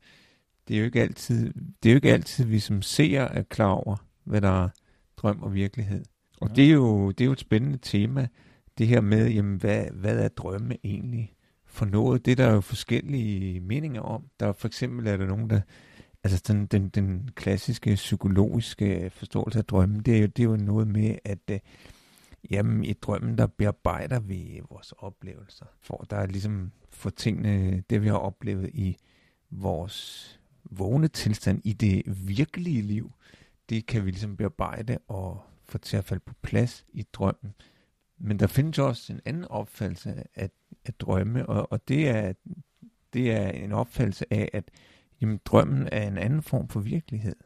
det 0.68 0.74
er 0.74 0.78
jo 0.78 0.84
ikke 0.84 1.02
altid, 1.02 1.52
det 1.82 1.88
er 1.88 1.92
jo 1.92 1.96
ikke 1.96 2.12
altid 2.12 2.44
vi 2.44 2.58
som 2.58 2.82
seere 2.82 3.34
er 3.34 3.42
klar 3.42 3.70
over, 3.70 3.96
hvad 4.24 4.40
der 4.40 4.64
er 4.64 4.68
drøm 5.16 5.42
og 5.42 5.54
virkelighed. 5.54 6.04
Og 6.40 6.48
ja. 6.48 6.54
det, 6.54 6.66
er 6.68 6.72
jo, 6.72 7.10
det 7.10 7.20
er 7.20 7.26
jo 7.26 7.32
et 7.32 7.40
spændende 7.40 7.78
tema, 7.82 8.28
det 8.78 8.86
her 8.86 9.00
med, 9.00 9.30
jamen, 9.30 9.56
hvad, 9.56 9.84
hvad 9.92 10.18
er 10.18 10.28
drømme 10.28 10.76
egentlig 10.84 11.34
for 11.64 11.84
noget? 11.84 12.24
Det 12.24 12.32
er 12.32 12.36
der 12.36 12.52
jo 12.52 12.60
forskellige 12.60 13.60
meninger 13.60 14.00
om. 14.00 14.24
Der 14.40 14.46
er 14.46 14.52
for 14.52 14.68
eksempel 14.68 15.06
er 15.06 15.16
der 15.16 15.26
nogen, 15.26 15.50
der 15.50 15.60
altså 16.24 16.42
den, 16.48 16.66
den, 16.66 16.88
den 16.88 17.30
klassiske 17.34 17.94
psykologiske 17.94 19.10
forståelse 19.10 19.58
af 19.58 19.64
drømmen, 19.64 20.00
det 20.00 20.16
er 20.16 20.20
jo, 20.20 20.26
det 20.26 20.38
er 20.38 20.48
jo 20.48 20.56
noget 20.56 20.88
med, 20.88 21.18
at 21.24 21.38
øh, 21.50 21.58
jamen, 22.50 22.84
i 22.84 22.92
drømmen, 22.92 23.38
der 23.38 23.46
bearbejder 23.46 24.20
vi 24.20 24.60
vores 24.70 24.92
oplevelser. 24.92 25.66
For 25.80 26.06
der 26.10 26.16
er 26.16 26.26
ligesom 26.26 26.72
for 26.90 27.10
tingene, 27.10 27.82
det 27.90 28.02
vi 28.02 28.08
har 28.08 28.16
oplevet 28.16 28.70
i 28.74 28.96
vores 29.50 30.40
vågne 30.70 31.08
tilstand, 31.08 31.60
i 31.64 31.72
det 31.72 32.02
virkelige 32.06 32.82
liv, 32.82 33.12
det 33.68 33.86
kan 33.86 34.06
vi 34.06 34.10
ligesom 34.10 34.36
bearbejde 34.36 34.98
og 35.08 35.42
få 35.64 35.78
til 35.78 35.96
at 35.96 36.04
falde 36.04 36.22
på 36.26 36.34
plads 36.42 36.84
i 36.92 37.02
drømmen. 37.12 37.54
Men 38.18 38.38
der 38.38 38.46
findes 38.46 38.78
også 38.78 39.12
en 39.12 39.20
anden 39.24 39.44
opfattelse 39.44 40.24
af, 40.34 40.50
af 40.84 40.94
drømme, 40.94 41.46
og, 41.46 41.72
og 41.72 41.88
det, 41.88 42.08
er, 42.08 42.32
det 43.12 43.32
er 43.32 43.48
en 43.48 43.72
opfattelse 43.72 44.32
af, 44.32 44.50
at 44.52 44.70
jamen, 45.20 45.40
drømmen 45.44 45.88
er 45.92 46.08
en 46.08 46.18
anden 46.18 46.42
form 46.42 46.68
for 46.68 46.80
virkelighed. 46.80 47.36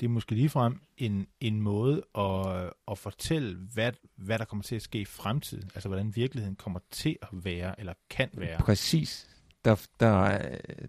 Det 0.00 0.06
er 0.06 0.10
måske 0.10 0.34
ligefrem 0.34 0.80
en, 0.96 1.26
en 1.40 1.60
måde 1.60 2.02
at, 2.18 2.72
at 2.90 2.98
fortælle, 2.98 3.56
hvad, 3.56 3.92
hvad 4.16 4.38
der 4.38 4.44
kommer 4.44 4.62
til 4.62 4.76
at 4.76 4.82
ske 4.82 5.00
i 5.00 5.04
fremtiden. 5.04 5.70
Altså, 5.74 5.88
hvordan 5.88 6.16
virkeligheden 6.16 6.56
kommer 6.56 6.80
til 6.90 7.16
at 7.22 7.28
være, 7.32 7.80
eller 7.80 7.92
kan 8.10 8.28
være. 8.34 8.58
Præcis. 8.58 9.35
Der, 9.66 9.86
der, 10.00 10.38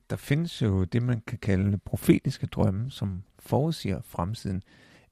der 0.09 0.15
findes 0.15 0.61
jo 0.61 0.83
det, 0.83 1.03
man 1.03 1.21
kan 1.27 1.37
kalde 1.37 1.77
profetiske 1.77 2.47
drømme, 2.47 2.91
som 2.91 3.23
forudsiger 3.39 4.01
fremtiden, 4.01 4.63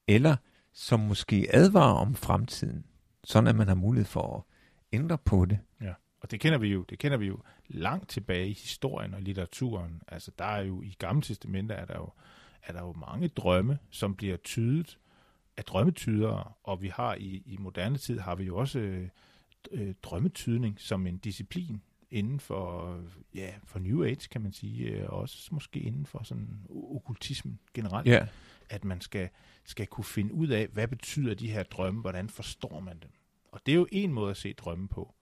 eller 0.06 0.36
som 0.72 1.00
måske 1.00 1.46
advarer 1.50 1.94
om 1.94 2.14
fremtiden, 2.14 2.84
sådan 3.24 3.48
at 3.48 3.56
man 3.56 3.68
har 3.68 3.74
mulighed 3.74 4.06
for 4.06 4.36
at 4.36 4.42
ændre 4.92 5.18
på 5.18 5.44
det. 5.44 5.58
Ja. 5.80 5.92
Og 6.20 6.30
det 6.30 6.40
kender 6.40 6.58
vi 6.58 6.68
jo, 6.68 6.82
det 6.82 6.98
kender 6.98 7.16
vi 7.16 7.26
jo 7.26 7.38
langt 7.68 8.08
tilbage 8.08 8.48
i 8.48 8.52
historien 8.52 9.14
og 9.14 9.22
litteraturen. 9.22 10.02
Altså 10.08 10.30
der 10.38 10.44
er 10.44 10.62
jo 10.62 10.82
i 10.82 10.96
Gamle 10.98 11.22
Testamente 11.22 11.74
er 11.74 11.84
der 11.84 11.94
jo, 11.96 12.10
er 12.62 12.72
der 12.72 12.80
jo 12.80 12.92
mange 12.92 13.28
drømme, 13.28 13.78
som 13.90 14.14
bliver 14.14 14.36
tydet 14.36 14.98
af 15.56 15.64
drømmetydere, 15.64 16.52
og 16.62 16.82
vi 16.82 16.88
har 16.88 17.14
i, 17.14 17.42
i 17.46 17.56
moderne 17.56 17.98
tid 17.98 18.18
har 18.18 18.34
vi 18.34 18.44
jo 18.44 18.56
også 18.56 18.78
øh, 18.78 19.08
øh, 19.70 19.94
drømmetydning 20.02 20.80
som 20.80 21.06
en 21.06 21.18
disciplin 21.18 21.82
inden 22.10 22.40
for, 22.40 23.00
ja, 23.34 23.54
for 23.64 23.78
New 23.78 24.04
Age, 24.04 24.28
kan 24.30 24.40
man 24.40 24.52
sige, 24.52 24.90
øh, 24.90 25.08
og 25.08 25.18
også 25.18 25.48
måske 25.50 25.80
inden 25.80 26.06
for 26.06 26.22
sådan 26.22 26.66
okkultismen 26.70 27.58
generelt. 27.74 28.06
Ja. 28.06 28.26
At 28.70 28.84
man 28.84 29.00
skal, 29.00 29.28
skal 29.64 29.86
kunne 29.86 30.04
finde 30.04 30.34
ud 30.34 30.48
af, 30.48 30.66
hvad 30.66 30.88
betyder 30.88 31.34
de 31.34 31.50
her 31.50 31.62
drømme, 31.62 32.00
hvordan 32.00 32.28
forstår 32.28 32.80
man 32.80 32.98
dem. 33.02 33.10
Og 33.52 33.60
det 33.66 33.72
er 33.72 33.76
jo 33.76 33.86
en 33.92 34.12
måde 34.12 34.30
at 34.30 34.36
se 34.36 34.52
drømme 34.52 34.88
på. 34.88 35.14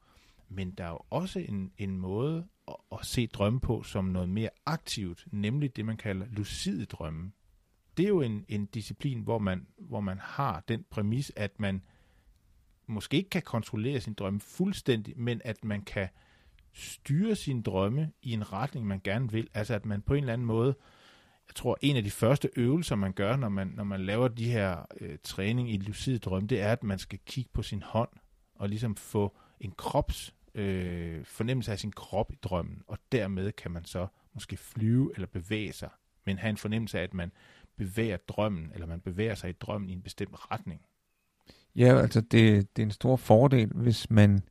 Men 0.49 0.71
der 0.71 0.85
er 0.85 0.91
jo 0.91 1.01
også 1.11 1.39
en, 1.39 1.73
en 1.79 1.99
måde 1.99 2.47
at, 2.69 2.77
at 2.93 3.07
se 3.07 3.27
drømme 3.27 3.61
på 3.61 3.83
som 3.83 4.05
noget 4.05 4.29
mere 4.29 4.51
aktivt, 4.67 5.27
nemlig 5.31 5.77
det, 5.77 5.85
man 5.85 5.97
kalder 5.97 6.27
lucide 6.27 6.85
drømme. 6.85 7.33
Det 7.97 8.05
er 8.05 8.09
jo 8.09 8.21
en, 8.21 8.45
en 8.49 8.67
disciplin, 8.67 9.21
hvor 9.21 9.39
man, 9.39 9.67
hvor 9.79 10.01
man 10.01 10.19
har 10.19 10.65
den 10.69 10.85
præmis, 10.91 11.33
at 11.37 11.61
man 11.61 11.83
måske 12.87 13.17
ikke 13.17 13.31
kan 13.31 13.43
kontrollere 13.43 14.01
sin 14.01 14.15
drømme 14.15 14.41
fuldstændig, 14.41 15.15
men 15.19 15.41
at 15.45 15.65
man 15.65 15.83
kan 15.83 16.09
styre 16.75 17.35
sin 17.35 17.63
drømme 17.63 18.13
i 18.23 18.33
en 18.33 18.53
retning, 18.53 18.87
man 18.87 19.01
gerne 19.05 19.33
vil. 19.33 19.49
Altså 19.55 19.75
at 19.75 19.87
man 19.87 20.03
på 20.03 20.15
en 20.15 20.21
eller 20.21 20.33
anden 20.33 20.47
måde, 20.47 20.75
jeg 21.49 21.55
tror, 21.55 21.79
en 21.81 21.97
af 21.97 22.05
de 22.05 22.11
første 22.11 22.51
øvelser, 22.57 22.97
man 22.97 23.13
gør, 23.13 23.37
når 23.37 23.49
man, 23.49 23.67
når 23.67 23.85
man 23.85 24.01
laver 24.01 24.29
de 24.29 24.51
her 24.51 24.87
øh, 25.01 25.19
træning 25.25 25.71
i 25.71 25.77
lucid 25.77 26.19
drøm, 26.19 26.49
det 26.49 26.61
er, 26.61 26.73
at 26.73 26.83
man 26.85 26.99
skal 26.99 27.19
kigge 27.27 27.51
på 27.53 27.63
sin 27.63 27.83
hånd 27.83 28.09
og 28.55 28.69
ligesom 28.69 28.97
få 28.97 29.37
en 29.61 29.73
krops 29.73 30.35
øh, 30.55 31.25
fornemmelse 31.25 31.73
af 31.73 31.79
sin 31.79 31.93
krop 31.93 32.33
i 32.33 32.37
drømmen, 32.43 32.83
og 32.87 32.99
dermed 33.13 33.53
kan 33.53 33.71
man 33.71 33.85
så 33.85 34.07
måske 34.35 34.57
flyve 34.57 35.13
eller 35.15 35.27
bevæge 35.27 35.73
sig, 35.73 35.91
men 36.27 36.39
have 36.39 36.51
en 36.51 36.57
fornemmelse 36.57 36.99
af, 36.99 37.03
at 37.03 37.15
man 37.15 37.33
bevæger 37.77 38.17
drømmen, 38.17 38.71
eller 38.75 38.87
man 38.87 39.01
bevæger 39.01 39.35
sig 39.35 39.51
i 39.51 39.53
drømmen 39.53 39.91
i 39.91 39.93
en 39.93 40.03
bestemt 40.03 40.51
retning. 40.51 40.81
Ja, 41.77 42.01
altså 42.01 42.21
det, 42.21 42.77
det 42.77 42.83
er 42.83 42.87
en 42.87 42.91
stor 42.91 43.17
fordel, 43.17 43.73
hvis 43.75 44.11
man 44.11 44.43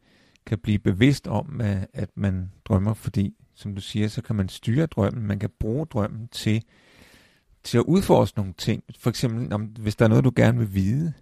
kan 0.45 0.57
blive 0.59 0.79
bevidst 0.79 1.27
om, 1.27 1.61
at 1.93 2.09
man 2.15 2.51
drømmer, 2.65 2.93
fordi, 2.93 3.35
som 3.55 3.75
du 3.75 3.81
siger, 3.81 4.07
så 4.07 4.21
kan 4.21 4.35
man 4.35 4.49
styre 4.49 4.85
drømmen, 4.85 5.27
man 5.27 5.39
kan 5.39 5.49
bruge 5.59 5.85
drømmen 5.85 6.27
til, 6.27 6.63
til 7.63 7.77
at 7.77 7.83
udforske 7.83 8.37
nogle 8.37 8.53
ting. 8.57 8.83
For 8.99 9.09
eksempel, 9.09 9.53
om, 9.53 9.61
hvis 9.61 9.95
der 9.95 10.05
er 10.05 10.09
noget, 10.09 10.23
du 10.23 10.31
gerne 10.35 10.57
vil 10.57 10.73
vide. 10.73 11.13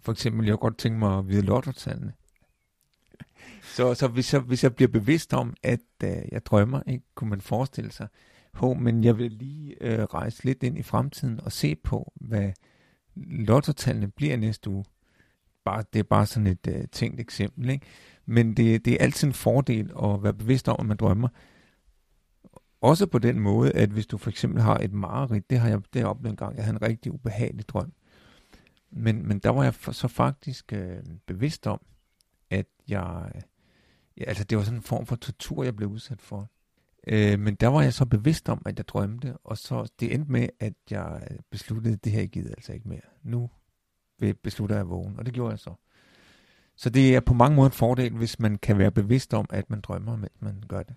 For 0.00 0.12
eksempel, 0.12 0.46
jeg 0.46 0.52
kunne 0.52 0.70
godt 0.70 0.78
tænke 0.78 0.98
mig 0.98 1.18
at 1.18 1.28
vide 1.28 1.42
lottotallene. 1.42 2.12
Så, 3.62 3.94
så 3.94 4.08
hvis, 4.08 4.32
jeg, 4.32 4.40
hvis 4.40 4.62
jeg 4.62 4.74
bliver 4.74 4.88
bevidst 4.88 5.34
om, 5.34 5.54
at 5.62 5.80
øh, 6.04 6.16
jeg 6.32 6.46
drømmer, 6.46 6.82
ikke, 6.86 7.04
kunne 7.14 7.30
man 7.30 7.40
forestille 7.40 7.92
sig, 7.92 8.08
Hå, 8.54 8.74
men 8.74 9.04
jeg 9.04 9.18
vil 9.18 9.32
lige 9.32 9.76
øh, 9.80 10.04
rejse 10.04 10.44
lidt 10.44 10.62
ind 10.62 10.78
i 10.78 10.82
fremtiden 10.82 11.40
og 11.40 11.52
se 11.52 11.76
på, 11.76 12.12
hvad 12.14 12.52
lottotallene 13.16 14.08
bliver 14.08 14.36
næste 14.36 14.70
uge. 14.70 14.84
Bare, 15.68 15.84
det 15.92 15.98
er 15.98 16.02
bare 16.02 16.26
sådan 16.26 16.46
et 16.46 16.66
øh, 16.68 16.84
tænkt 16.92 17.20
eksempel. 17.20 17.70
Ikke? 17.70 17.86
Men 18.26 18.56
det, 18.56 18.84
det 18.84 18.92
er 18.92 18.98
altid 19.00 19.28
en 19.28 19.34
fordel 19.34 19.90
at 20.02 20.22
være 20.22 20.34
bevidst 20.34 20.68
om, 20.68 20.76
at 20.80 20.86
man 20.86 20.96
drømmer. 20.96 21.28
Også 22.80 23.06
på 23.06 23.18
den 23.18 23.40
måde, 23.40 23.72
at 23.72 23.88
hvis 23.88 24.06
du 24.06 24.18
for 24.18 24.30
eksempel 24.30 24.62
har 24.62 24.76
et 24.78 24.92
mareridt, 24.92 25.50
det 25.50 25.58
har 25.58 25.68
jeg, 25.68 25.78
det 25.78 25.86
har 25.94 26.00
jeg 26.00 26.06
oplevet 26.06 26.32
en 26.32 26.36
gang, 26.36 26.56
jeg 26.56 26.64
havde 26.64 26.76
en 26.76 26.82
rigtig 26.82 27.12
ubehagelig 27.12 27.68
drøm. 27.68 27.92
Men, 28.90 29.28
men 29.28 29.38
der 29.38 29.50
var 29.50 29.64
jeg 29.64 29.74
så 29.74 30.08
faktisk 30.08 30.72
øh, 30.72 30.96
bevidst 31.26 31.66
om, 31.66 31.80
at 32.50 32.66
jeg 32.88 33.32
Ja, 34.18 34.24
altså 34.24 34.44
det 34.44 34.58
var 34.58 34.64
sådan 34.64 34.78
en 34.78 34.82
form 34.82 35.06
for 35.06 35.16
tortur, 35.16 35.64
jeg 35.64 35.76
blev 35.76 35.88
udsat 35.88 36.22
for. 36.22 36.50
Øh, 37.06 37.38
men 37.38 37.54
der 37.54 37.68
var 37.68 37.82
jeg 37.82 37.94
så 37.94 38.06
bevidst 38.06 38.48
om, 38.48 38.62
at 38.66 38.78
jeg 38.78 38.88
drømte, 38.88 39.36
og 39.44 39.58
så 39.58 39.88
det 40.00 40.14
endte 40.14 40.32
med, 40.32 40.48
at 40.60 40.74
jeg 40.90 41.28
øh, 41.30 41.38
besluttede, 41.50 41.94
at 41.94 42.04
det 42.04 42.12
her 42.12 42.26
gider 42.26 42.50
altså 42.50 42.72
ikke 42.72 42.88
mere. 42.88 43.00
Nu 43.22 43.50
beslutter 44.42 44.76
jeg 44.76 44.80
at 44.80 44.88
vågne, 44.88 45.18
og 45.18 45.26
det 45.26 45.34
gjorde 45.34 45.50
jeg 45.50 45.58
så. 45.58 45.74
Så 46.76 46.90
det 46.90 47.16
er 47.16 47.20
på 47.20 47.34
mange 47.34 47.56
måder 47.56 47.68
en 47.68 47.74
fordel, 47.74 48.12
hvis 48.12 48.38
man 48.38 48.58
kan 48.58 48.78
være 48.78 48.90
bevidst 48.90 49.34
om, 49.34 49.46
at 49.50 49.70
man 49.70 49.80
drømmer, 49.80 50.16
mens 50.16 50.32
man 50.40 50.62
gør 50.68 50.82
det. 50.82 50.94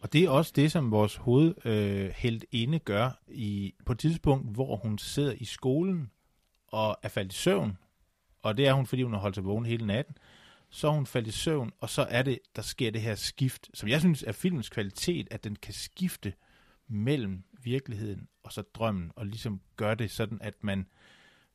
Og 0.00 0.12
det 0.12 0.24
er 0.24 0.30
også 0.30 0.52
det, 0.56 0.72
som 0.72 0.90
vores 0.90 1.16
hovedhelt 1.16 2.44
øh, 2.52 2.60
inde 2.62 2.78
gør 2.78 3.10
i, 3.28 3.74
på 3.86 3.92
et 3.92 3.98
tidspunkt, 3.98 4.52
hvor 4.54 4.76
hun 4.76 4.98
sidder 4.98 5.32
i 5.32 5.44
skolen 5.44 6.10
og 6.68 6.98
er 7.02 7.08
faldet 7.08 7.32
i 7.32 7.36
søvn. 7.36 7.78
Og 8.42 8.56
det 8.56 8.66
er 8.66 8.72
hun, 8.72 8.86
fordi 8.86 9.02
hun 9.02 9.12
har 9.12 9.20
holdt 9.20 9.34
sig 9.34 9.44
vågen 9.44 9.66
hele 9.66 9.86
natten 9.86 10.16
så 10.70 10.88
er 10.88 10.92
hun 10.92 11.06
faldet 11.06 11.28
i 11.28 11.32
søvn, 11.32 11.72
og 11.80 11.90
så 11.90 12.02
er 12.02 12.22
det, 12.22 12.38
der 12.56 12.62
sker 12.62 12.90
det 12.90 13.00
her 13.00 13.14
skift, 13.14 13.70
som 13.74 13.88
jeg 13.88 14.00
synes 14.00 14.22
er 14.22 14.32
filmens 14.32 14.68
kvalitet, 14.68 15.28
at 15.30 15.44
den 15.44 15.56
kan 15.56 15.74
skifte 15.74 16.32
mellem 16.88 17.44
virkeligheden 17.62 18.28
og 18.42 18.52
så 18.52 18.62
drømmen, 18.62 19.12
og 19.16 19.26
ligesom 19.26 19.60
gør 19.76 19.94
det 19.94 20.10
sådan, 20.10 20.38
at 20.40 20.54
man 20.60 20.86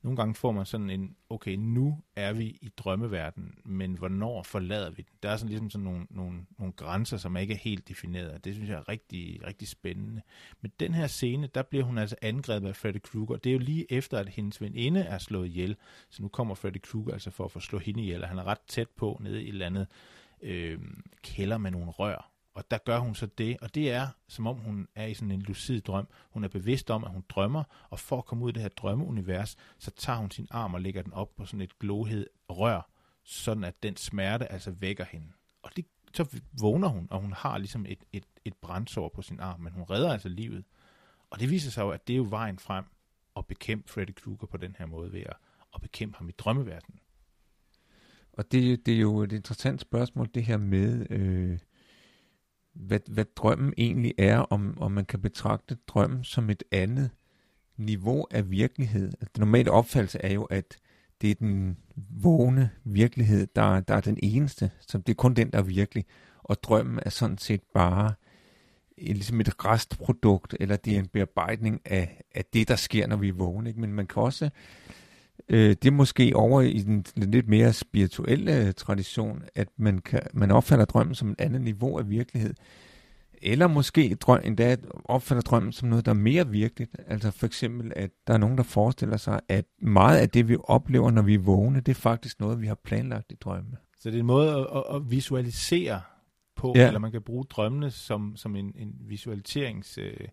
nogle 0.04 0.18
gange 0.18 0.36
får 0.36 0.52
man 0.52 0.66
sådan 0.66 0.90
en, 0.90 1.16
okay, 1.30 1.56
nu 1.56 2.02
er 2.16 2.34
vi 2.34 2.46
i 2.46 2.70
drømmeverden, 2.78 3.54
men 3.66 3.94
hvornår 3.98 4.44
forlader 4.44 4.90
vi 4.90 5.02
den? 5.02 5.18
Der 5.24 5.30
er 5.30 5.38
sådan 5.38 5.50
ligesom 5.50 5.70
sådan 5.70 5.84
nogle, 5.84 6.08
nogle, 6.10 6.46
nogle 6.58 6.74
grænser, 6.74 7.18
som 7.18 7.38
ikke 7.38 7.54
er 7.54 7.58
helt 7.58 7.88
defineret. 7.88 8.46
Det 8.46 8.54
synes 8.54 8.70
jeg 8.70 8.78
er 8.78 8.90
rigtig, 8.90 9.40
rigtig 9.48 9.68
spændende. 9.68 10.22
Men 10.62 10.72
den 10.80 10.94
her 10.94 11.08
scene, 11.08 11.48
der 11.48 11.62
bliver 11.62 11.84
hun 11.84 11.98
altså 11.98 12.16
angrebet 12.22 12.68
af 12.68 12.76
Freddy 12.76 13.02
Krueger. 13.04 13.38
Det 13.38 13.50
er 13.50 13.54
jo 13.54 13.60
lige 13.60 13.94
efter, 13.94 14.18
at 14.18 14.30
hendes 14.30 14.62
veninde 14.62 15.00
er 15.00 15.18
slået 15.18 15.48
ihjel. 15.48 15.76
Så 16.10 16.22
nu 16.22 16.28
kommer 16.28 16.56
Freddy 16.56 16.82
Krueger 16.82 17.14
altså 17.14 17.32
for 17.32 17.46
at 17.46 17.52
få 17.52 17.60
slået 17.60 17.84
hende 17.84 18.02
ihjel, 18.02 18.24
og 18.24 18.30
han 18.30 18.38
er 18.38 18.44
ret 18.44 18.62
tæt 18.68 18.90
på 18.90 19.18
nede 19.24 19.44
i 19.44 19.48
et 19.48 19.50
eller 19.50 19.66
andet 19.66 19.88
øh, 20.42 20.80
kælder 21.24 21.58
med 21.58 21.72
nogle 21.72 21.90
rør. 21.90 22.31
Og 22.54 22.72
der 22.72 22.78
gør 22.78 23.00
hun 23.00 23.16
så 23.16 23.26
det, 23.26 23.58
og 23.62 23.76
det 23.76 23.92
er, 23.92 24.08
som 24.28 24.48
om 24.48 24.58
hun 24.58 24.88
er 24.96 25.06
i 25.06 25.14
sådan 25.14 25.32
en 25.32 25.42
lucid 25.42 25.82
drøm. 25.82 26.08
Hun 26.30 26.44
er 26.44 26.48
bevidst 26.48 26.92
om, 26.92 27.04
at 27.04 27.12
hun 27.12 27.24
drømmer, 27.30 27.64
og 27.90 28.00
for 28.00 28.18
at 28.18 28.26
komme 28.26 28.44
ud 28.44 28.50
af 28.50 28.54
det 28.54 28.62
her 28.62 28.70
drømmeunivers, 28.70 29.56
så 29.80 29.92
tager 29.92 30.20
hun 30.20 30.32
sin 30.32 30.48
arm 30.52 30.74
og 30.74 30.82
lægger 30.82 31.02
den 31.02 31.14
op 31.14 31.36
på 31.36 31.46
sådan 31.46 31.62
et 31.62 31.80
glohed 31.80 32.28
rør, 32.50 32.92
sådan 33.24 33.64
at 33.64 33.84
den 33.84 33.96
smerte 33.96 34.52
altså 34.52 34.72
vækker 34.72 35.06
hende. 35.06 35.28
Og 35.62 35.72
det, 35.76 35.86
så 36.14 36.42
vågner 36.62 36.88
hun, 36.88 37.08
og 37.10 37.22
hun 37.22 37.34
har 37.34 37.58
ligesom 37.58 37.86
et, 37.90 38.04
et, 38.14 38.26
et 38.46 38.54
brændsår 38.62 39.10
på 39.10 39.22
sin 39.22 39.40
arm, 39.40 39.60
men 39.60 39.74
hun 39.74 39.84
redder 39.84 40.14
altså 40.14 40.30
livet. 40.30 40.66
Og 41.30 41.40
det 41.40 41.50
viser 41.50 41.72
sig 41.72 41.82
jo, 41.82 41.90
at 41.90 42.08
det 42.08 42.14
er 42.14 42.18
jo 42.18 42.28
vejen 42.30 42.60
frem 42.60 42.86
at 43.38 43.48
bekæmpe 43.48 43.90
Freddy 43.90 44.14
Krueger 44.16 44.48
på 44.48 44.58
den 44.58 44.76
her 44.80 44.86
måde 44.86 45.12
ved 45.14 45.22
at, 45.22 45.38
at 45.76 45.82
bekæmpe 45.82 46.18
ham 46.18 46.30
i 46.30 46.32
drømmeverdenen. 46.32 47.00
Og 48.34 48.52
det, 48.52 48.86
det 48.86 48.94
er 48.94 49.00
jo 49.00 49.20
et 49.22 49.32
interessant 49.32 49.82
spørgsmål, 49.82 50.30
det 50.34 50.44
her 50.44 50.58
med, 50.58 51.12
øh, 51.12 51.60
hvad, 52.74 53.00
hvad 53.08 53.26
drømmen 53.36 53.74
egentlig 53.78 54.14
er, 54.18 54.38
om, 54.38 54.78
om 54.82 54.92
man 54.92 55.06
kan 55.06 55.22
betragte 55.22 55.78
drømmen 55.88 56.24
som 56.24 56.50
et 56.50 56.64
andet 56.72 57.10
niveau 57.78 58.28
af 58.32 58.52
virkelighed. 58.52 59.06
Altså, 59.06 59.30
den 59.36 59.42
normale 59.42 59.72
opfattelse 59.72 60.20
er 60.20 60.34
jo, 60.34 60.44
at 60.44 60.78
det 61.22 61.32
er 61.32 61.36
den 61.36 61.78
vågne 62.22 62.70
virkelighed, 62.84 63.48
der, 63.56 63.80
der 63.80 63.96
er 63.96 64.02
den 64.02 64.18
eneste, 64.24 64.72
som 64.88 65.04
det 65.04 65.14
er 65.14 65.16
kun 65.16 65.34
den, 65.34 65.52
der 65.52 65.58
er 65.58 65.64
virkelig. 65.64 66.06
Og 66.44 66.64
drømmen 66.64 67.00
er 67.06 67.10
sådan 67.10 67.38
set 67.38 67.62
bare 67.74 68.14
ligesom 68.98 69.40
et 69.40 69.66
restprodukt, 69.66 70.56
eller 70.60 70.76
det 70.76 70.96
er 70.96 71.00
en 71.00 71.08
bearbejdning 71.08 71.82
af, 71.86 72.22
af 72.36 72.46
det, 72.54 72.68
der 72.68 72.76
sker, 72.76 73.08
når 73.08 73.16
vi 73.16 73.28
er 73.28 73.34
vågne. 73.34 73.70
Ikke? 73.70 73.82
Men 73.82 73.94
man 73.94 74.08
kan 74.08 74.24
også 74.24 74.46
Øh, 74.46 74.52
det 75.50 75.86
er 75.86 75.92
måske 75.92 76.36
over 76.36 76.62
i 76.62 76.80
den 76.80 77.06
lidt 77.16 77.48
mere 77.48 77.74
spirituelle 77.74 78.72
tradition, 78.72 79.44
at 79.56 79.68
man, 79.78 80.00
kan, 80.00 80.22
man 80.34 80.52
opfatter 80.52 80.86
drømmen 80.86 81.16
som 81.16 81.30
et 81.30 81.42
andet 81.42 81.62
niveau 81.62 81.98
af 81.98 82.10
virkelighed. 82.10 82.54
Eller 83.42 83.68
måske 83.68 84.16
drøm, 84.16 84.40
endda 84.44 84.76
opfatter 85.06 85.42
drømmen 85.42 85.72
som 85.72 85.90
noget, 85.90 86.06
der 86.06 86.12
er 86.12 86.16
mere 86.16 86.48
virkeligt. 86.48 86.96
Altså 87.08 87.32
for 87.32 87.46
eksempel, 87.46 87.94
at 87.96 88.10
der 88.28 88.34
er 88.34 88.38
nogen, 88.38 88.58
der 88.58 88.64
forestiller 88.64 89.18
sig, 89.18 89.40
at 89.50 89.66
meget 89.82 90.18
af 90.18 90.30
det, 90.30 90.48
vi 90.48 90.58
oplever, 90.64 91.12
når 91.12 91.22
vi 91.22 91.34
er 91.34 91.40
vågne, 91.40 91.80
det 91.80 91.92
er 91.92 91.96
faktisk 91.96 92.40
noget, 92.40 92.62
vi 92.62 92.68
har 92.68 92.76
planlagt 92.84 93.32
i 93.32 93.36
drømme. 93.36 93.72
Så 94.00 94.10
det 94.10 94.16
er 94.16 94.20
en 94.20 94.26
måde 94.26 94.68
at, 94.76 94.96
at 94.96 95.12
visualisere 95.12 96.02
på, 96.56 96.74
ja. 96.76 96.88
eller 96.88 97.00
man 97.00 97.12
kan 97.12 97.22
bruge 97.22 97.44
drømmene 97.50 97.92
som, 97.92 98.36
som 98.36 98.56
en, 98.56 98.72
en 98.76 98.94
visualiserings... 99.00 99.98
Øh 99.98 100.28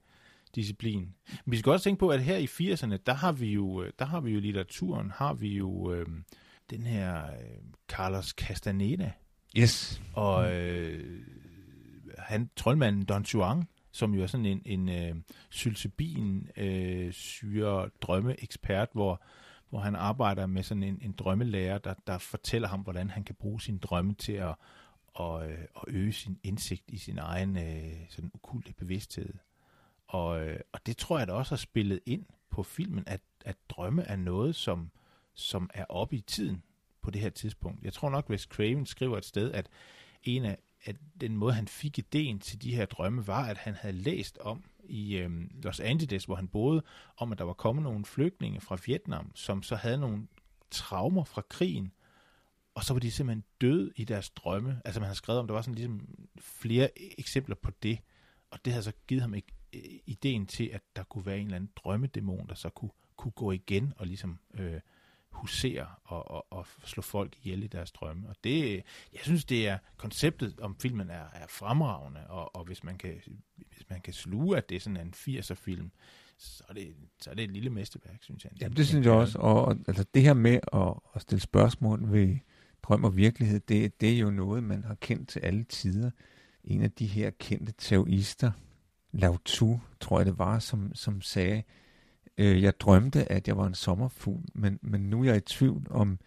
disciplin. 0.54 1.14
Men 1.44 1.52
vi 1.52 1.56
skal 1.56 1.72
også 1.72 1.84
tænke 1.84 2.00
på, 2.00 2.08
at 2.08 2.22
her 2.22 2.36
i 2.36 2.44
80'erne, 2.44 2.96
der 3.06 3.14
har 3.14 3.32
vi 3.32 3.52
jo, 3.52 3.82
øh, 3.82 3.92
der 3.98 4.04
har 4.04 4.20
vi 4.20 4.30
jo 4.30 4.40
litteraturen, 4.40 5.10
har 5.10 5.34
vi 5.34 5.56
jo 5.56 5.92
øh, 5.92 6.06
den 6.70 6.82
her 6.82 7.26
øh, 7.26 7.58
Carlos 7.88 8.26
Castaneda. 8.26 9.12
Yes. 9.58 10.02
Og 10.14 10.54
øh, 10.54 11.20
han, 12.18 12.50
troldmanden 12.56 13.04
Don 13.04 13.22
Juan, 13.22 13.64
som 13.92 14.14
jo 14.14 14.22
er 14.22 14.26
sådan 14.26 14.46
en, 14.46 14.62
en 14.64 14.88
øh, 14.88 15.16
sylsebin 15.50 16.48
øh, 16.56 17.12
syre 17.12 17.90
drømmeekspert, 18.02 18.88
hvor, 18.92 19.22
hvor 19.70 19.78
han 19.78 19.94
arbejder 19.94 20.46
med 20.46 20.62
sådan 20.62 20.82
en, 20.82 20.98
en 21.02 21.12
drømmelærer, 21.12 21.78
der, 21.78 21.94
der 22.06 22.18
fortæller 22.18 22.68
ham, 22.68 22.80
hvordan 22.80 23.10
han 23.10 23.24
kan 23.24 23.34
bruge 23.34 23.60
sin 23.60 23.78
drømme 23.78 24.14
til 24.14 24.32
at, 24.32 24.54
og, 25.18 25.50
øh, 25.50 25.64
og 25.74 25.84
øge 25.88 26.12
sin 26.12 26.38
indsigt 26.42 26.84
i 26.88 26.98
sin 26.98 27.18
egen 27.18 27.56
øh, 27.56 27.92
sådan 28.08 28.30
ukulte 28.34 28.72
bevidsthed. 28.72 29.34
Og, 30.08 30.46
øh, 30.46 30.60
og 30.72 30.86
det 30.86 30.96
tror 30.96 31.18
jeg 31.18 31.26
da 31.26 31.32
også 31.32 31.50
har 31.50 31.56
spillet 31.56 32.00
ind 32.06 32.26
på 32.50 32.62
filmen, 32.62 33.04
at, 33.06 33.20
at 33.44 33.56
drømme 33.68 34.02
er 34.02 34.16
noget, 34.16 34.56
som, 34.56 34.90
som 35.34 35.70
er 35.74 35.84
oppe 35.88 36.16
i 36.16 36.20
tiden 36.20 36.62
på 37.02 37.10
det 37.10 37.20
her 37.20 37.30
tidspunkt. 37.30 37.84
Jeg 37.84 37.92
tror 37.92 38.10
nok, 38.10 38.28
hvis 38.28 38.42
Craven 38.42 38.86
skriver 38.86 39.18
et 39.18 39.24
sted, 39.24 39.52
at 39.52 39.68
en 40.22 40.44
af 40.44 40.58
at 40.84 40.96
den 41.20 41.36
måde, 41.36 41.52
han 41.52 41.68
fik 41.68 41.98
ideen 41.98 42.38
til 42.38 42.62
de 42.62 42.74
her 42.74 42.86
drømme, 42.86 43.26
var, 43.26 43.44
at 43.44 43.58
han 43.58 43.74
havde 43.74 43.96
læst 43.96 44.38
om 44.38 44.64
i 44.84 45.16
øh, 45.16 45.30
Los 45.62 45.80
Angeles, 45.80 46.24
hvor 46.24 46.34
han 46.34 46.48
boede, 46.48 46.82
om 47.16 47.32
at 47.32 47.38
der 47.38 47.44
var 47.44 47.52
kommet 47.52 47.82
nogle 47.82 48.04
flygtninge 48.04 48.60
fra 48.60 48.78
Vietnam, 48.86 49.30
som 49.34 49.62
så 49.62 49.76
havde 49.76 49.98
nogle 49.98 50.26
traumer 50.70 51.24
fra 51.24 51.42
krigen, 51.48 51.92
og 52.74 52.84
så 52.84 52.92
var 52.92 53.00
de 53.00 53.10
simpelthen 53.10 53.44
døde 53.60 53.92
i 53.96 54.04
deres 54.04 54.30
drømme. 54.30 54.80
Altså 54.84 55.00
man 55.00 55.06
har 55.06 55.14
skrevet 55.14 55.40
om, 55.40 55.46
der 55.46 55.54
var 55.54 55.62
sådan 55.62 55.74
ligesom 55.74 56.08
flere 56.38 56.90
eksempler 57.20 57.54
på 57.54 57.70
det, 57.82 57.98
og 58.50 58.64
det 58.64 58.72
havde 58.72 58.84
så 58.84 58.92
givet 59.06 59.22
ham 59.22 59.34
øh, 59.74 59.80
ideen 60.06 60.46
til, 60.46 60.70
at 60.72 60.82
der 60.96 61.02
kunne 61.02 61.26
være 61.26 61.38
en 61.38 61.44
eller 61.44 61.56
anden 61.56 61.70
drømmedæmon, 61.76 62.48
der 62.48 62.54
så 62.54 62.68
kunne, 62.68 62.90
kunne 63.16 63.32
gå 63.32 63.52
igen 63.52 63.92
og 63.96 64.06
ligesom 64.06 64.38
øh, 64.54 64.80
husere 65.30 65.86
og, 66.04 66.30
og, 66.30 66.46
og 66.50 66.66
slå 66.84 67.02
folk 67.02 67.36
ihjel 67.42 67.62
i 67.62 67.66
deres 67.66 67.92
drømme. 67.92 68.28
Og 68.28 68.36
det, 68.44 68.74
jeg 69.12 69.20
synes, 69.22 69.44
det 69.44 69.68
er 69.68 69.78
konceptet 69.96 70.60
om 70.60 70.76
filmen 70.80 71.10
er, 71.10 71.24
er 71.32 71.46
fremragende, 71.48 72.26
og, 72.26 72.56
og 72.56 72.64
hvis, 72.64 72.84
man 72.84 72.98
kan, 72.98 73.14
hvis 73.56 73.90
man 73.90 74.00
kan 74.00 74.12
sluge, 74.12 74.56
at 74.56 74.68
det 74.68 74.76
er 74.76 74.80
sådan 74.80 74.96
en 74.96 75.14
80'er 75.16 75.54
film, 75.54 75.90
så 76.38 76.64
er, 76.68 76.72
det, 76.72 76.94
så 77.20 77.30
er 77.30 77.34
det 77.34 77.44
et 77.44 77.50
lille 77.50 77.70
mesterværk, 77.70 78.22
synes 78.22 78.44
jeg. 78.44 78.52
Ja, 78.60 78.68
det 78.68 78.86
synes 78.86 79.06
jeg 79.06 79.14
også. 79.14 79.38
Og, 79.38 79.64
og 79.64 79.76
altså, 79.88 80.04
det 80.14 80.22
her 80.22 80.34
med 80.34 80.60
at, 80.72 80.94
at 81.14 81.22
stille 81.22 81.40
spørgsmål 81.40 82.12
ved 82.12 82.36
drøm 82.82 83.04
og 83.04 83.16
virkelighed, 83.16 83.60
det, 83.60 84.00
det 84.00 84.14
er 84.14 84.18
jo 84.18 84.30
noget, 84.30 84.64
man 84.64 84.84
har 84.84 84.94
kendt 84.94 85.28
til 85.28 85.40
alle 85.40 85.64
tider. 85.64 86.10
En 86.64 86.82
af 86.82 86.92
de 86.92 87.06
her 87.06 87.30
kendte 87.30 87.72
taoister, 87.72 88.52
Lao 89.12 89.36
Tzu, 89.44 89.78
tror 90.00 90.18
jeg 90.18 90.26
det 90.26 90.38
var, 90.38 90.58
som, 90.58 90.94
som 90.94 91.20
sagde, 91.20 91.62
øh, 92.38 92.62
jeg 92.62 92.80
drømte, 92.80 93.32
at 93.32 93.48
jeg 93.48 93.56
var 93.56 93.66
en 93.66 93.74
sommerfugl, 93.74 94.44
men, 94.54 94.78
men 94.82 95.00
nu 95.00 95.20
er 95.20 95.24
jeg 95.24 95.36
i 95.36 95.40
tvivl 95.40 95.86
om, 95.90 96.18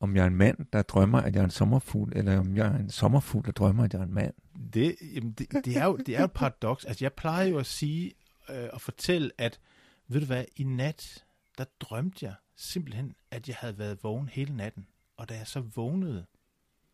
om 0.00 0.16
jeg 0.16 0.22
er 0.22 0.26
en 0.26 0.36
mand, 0.36 0.58
der 0.72 0.82
drømmer, 0.82 1.20
at 1.20 1.34
jeg 1.34 1.40
er 1.40 1.44
en 1.44 1.50
sommerfugl, 1.50 2.12
eller 2.16 2.38
om 2.38 2.56
jeg 2.56 2.66
er 2.66 2.76
en 2.76 2.90
sommerfugl, 2.90 3.44
der 3.46 3.52
drømmer, 3.52 3.84
at 3.84 3.92
jeg 3.92 4.00
er 4.00 4.04
en 4.04 4.14
mand. 4.14 4.34
Det, 4.72 4.96
jamen 5.14 5.32
det, 5.32 5.64
det, 5.64 5.76
er, 5.76 5.84
jo, 5.84 5.96
det 5.96 6.14
er 6.14 6.18
jo 6.18 6.24
et 6.24 6.32
paradoks. 6.32 6.84
Altså, 6.84 7.04
jeg 7.04 7.12
plejer 7.12 7.46
jo 7.46 7.58
at 7.58 7.66
sige 7.66 8.12
øh, 8.50 8.68
og 8.72 8.80
fortælle, 8.80 9.30
at 9.38 9.60
ved 10.08 10.20
du 10.20 10.26
hvad, 10.26 10.44
i 10.56 10.64
nat, 10.64 11.24
der 11.58 11.64
drømte 11.80 12.26
jeg 12.26 12.34
simpelthen, 12.56 13.14
at 13.30 13.48
jeg 13.48 13.56
havde 13.60 13.78
været 13.78 14.04
vågen 14.04 14.28
hele 14.28 14.56
natten. 14.56 14.86
Og 15.16 15.28
da 15.28 15.34
jeg 15.34 15.46
så 15.46 15.60
vågnede, 15.60 16.26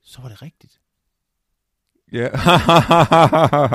så 0.03 0.23
var 0.23 0.29
det 0.29 0.43
rigtigt. 0.43 0.81
Ja, 2.13 2.29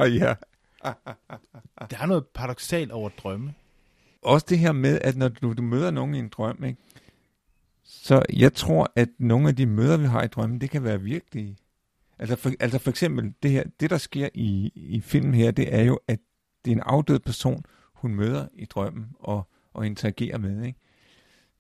ja. 0.26 0.36
Der 0.84 1.98
er 2.02 2.06
noget 2.06 2.28
paradoxalt 2.28 2.92
over 2.92 3.10
drømme. 3.10 3.54
Også 4.22 4.46
det 4.50 4.60
her 4.60 4.72
med, 4.72 5.00
at 5.02 5.18
når 5.18 5.28
du, 5.28 5.54
du 5.54 5.62
møder 5.62 5.92
nogen 5.92 6.16
i 6.16 6.20
en 6.20 6.30
drøm, 6.30 6.64
ikke? 6.64 6.78
så 7.84 8.26
jeg 8.34 8.54
tror, 8.54 8.92
at 8.96 9.10
nogle 9.18 9.48
af 9.50 9.56
de 9.56 9.66
møder, 9.66 9.98
vi 9.98 10.06
har 10.06 10.24
i 10.24 10.28
drømmen, 10.28 10.62
det 10.62 10.70
kan 10.70 10.84
være 10.84 11.02
virkelige. 11.02 11.58
Altså 12.20 12.36
for, 12.36 12.52
altså 12.60 12.80
for 12.80 12.90
eksempel, 12.90 13.34
det, 13.44 13.52
her, 13.52 13.64
det 13.80 13.90
der 13.90 13.98
sker 13.98 14.30
i, 14.34 14.72
i 14.76 15.02
filmen 15.02 15.34
her, 15.34 15.52
det 15.52 15.76
er 15.76 15.82
jo, 15.82 16.00
at 16.08 16.20
det 16.66 16.72
er 16.72 16.76
en 16.76 16.84
afdød 16.86 17.20
person, 17.20 17.64
hun 17.94 18.16
møder 18.16 18.48
i 18.54 18.66
drømmen 18.66 19.08
og, 19.20 19.48
og 19.74 19.86
interagerer 19.86 20.38
med. 20.38 20.64
Ikke? 20.64 20.80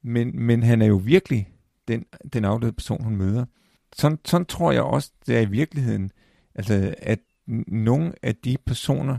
Men, 0.01 0.45
men 0.45 0.63
han 0.63 0.81
er 0.81 0.85
jo 0.85 0.95
virkelig 0.95 1.49
den, 1.87 2.05
den 2.33 2.45
afdøde 2.45 2.73
person, 2.73 3.03
hun 3.03 3.15
møder. 3.15 3.45
Sådan, 3.93 4.19
sådan 4.25 4.45
tror 4.45 4.71
jeg 4.71 4.83
også, 4.83 5.11
det 5.27 5.37
er 5.37 5.41
i 5.41 5.49
virkeligheden. 5.49 6.11
Altså, 6.55 6.95
at 6.97 7.19
nogle 7.67 8.13
af 8.23 8.35
de 8.35 8.57
personer, 8.65 9.17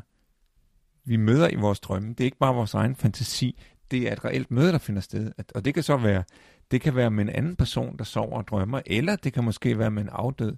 vi 1.05 1.17
møder 1.17 1.49
i 1.51 1.55
vores 1.55 1.81
drømme, 1.81 2.09
det 2.09 2.21
er 2.21 2.25
ikke 2.25 2.39
bare 2.39 2.55
vores 2.55 2.75
egen 2.75 2.97
fantasi, 2.97 3.61
det 3.91 4.09
er 4.09 4.13
et 4.13 4.25
reelt 4.25 4.51
møde, 4.51 4.73
der 4.73 4.79
finder 4.79 5.01
sted. 5.01 5.33
Og 5.55 5.65
det 5.65 5.75
kan 5.75 5.83
så 5.83 5.97
være, 5.97 6.25
det 6.71 6.81
kan 6.81 6.97
være 6.97 7.11
med 7.11 7.25
en 7.25 7.31
anden 7.31 7.57
person, 7.57 7.97
der 7.97 8.05
sover 8.05 8.37
og 8.37 8.49
drømmer, 8.49 8.81
eller 8.87 9.17
det 9.17 9.33
kan 9.33 9.45
måske 9.45 9.79
være 9.79 9.91
med 9.91 10.03
en 10.03 10.09
afdød. 10.13 10.57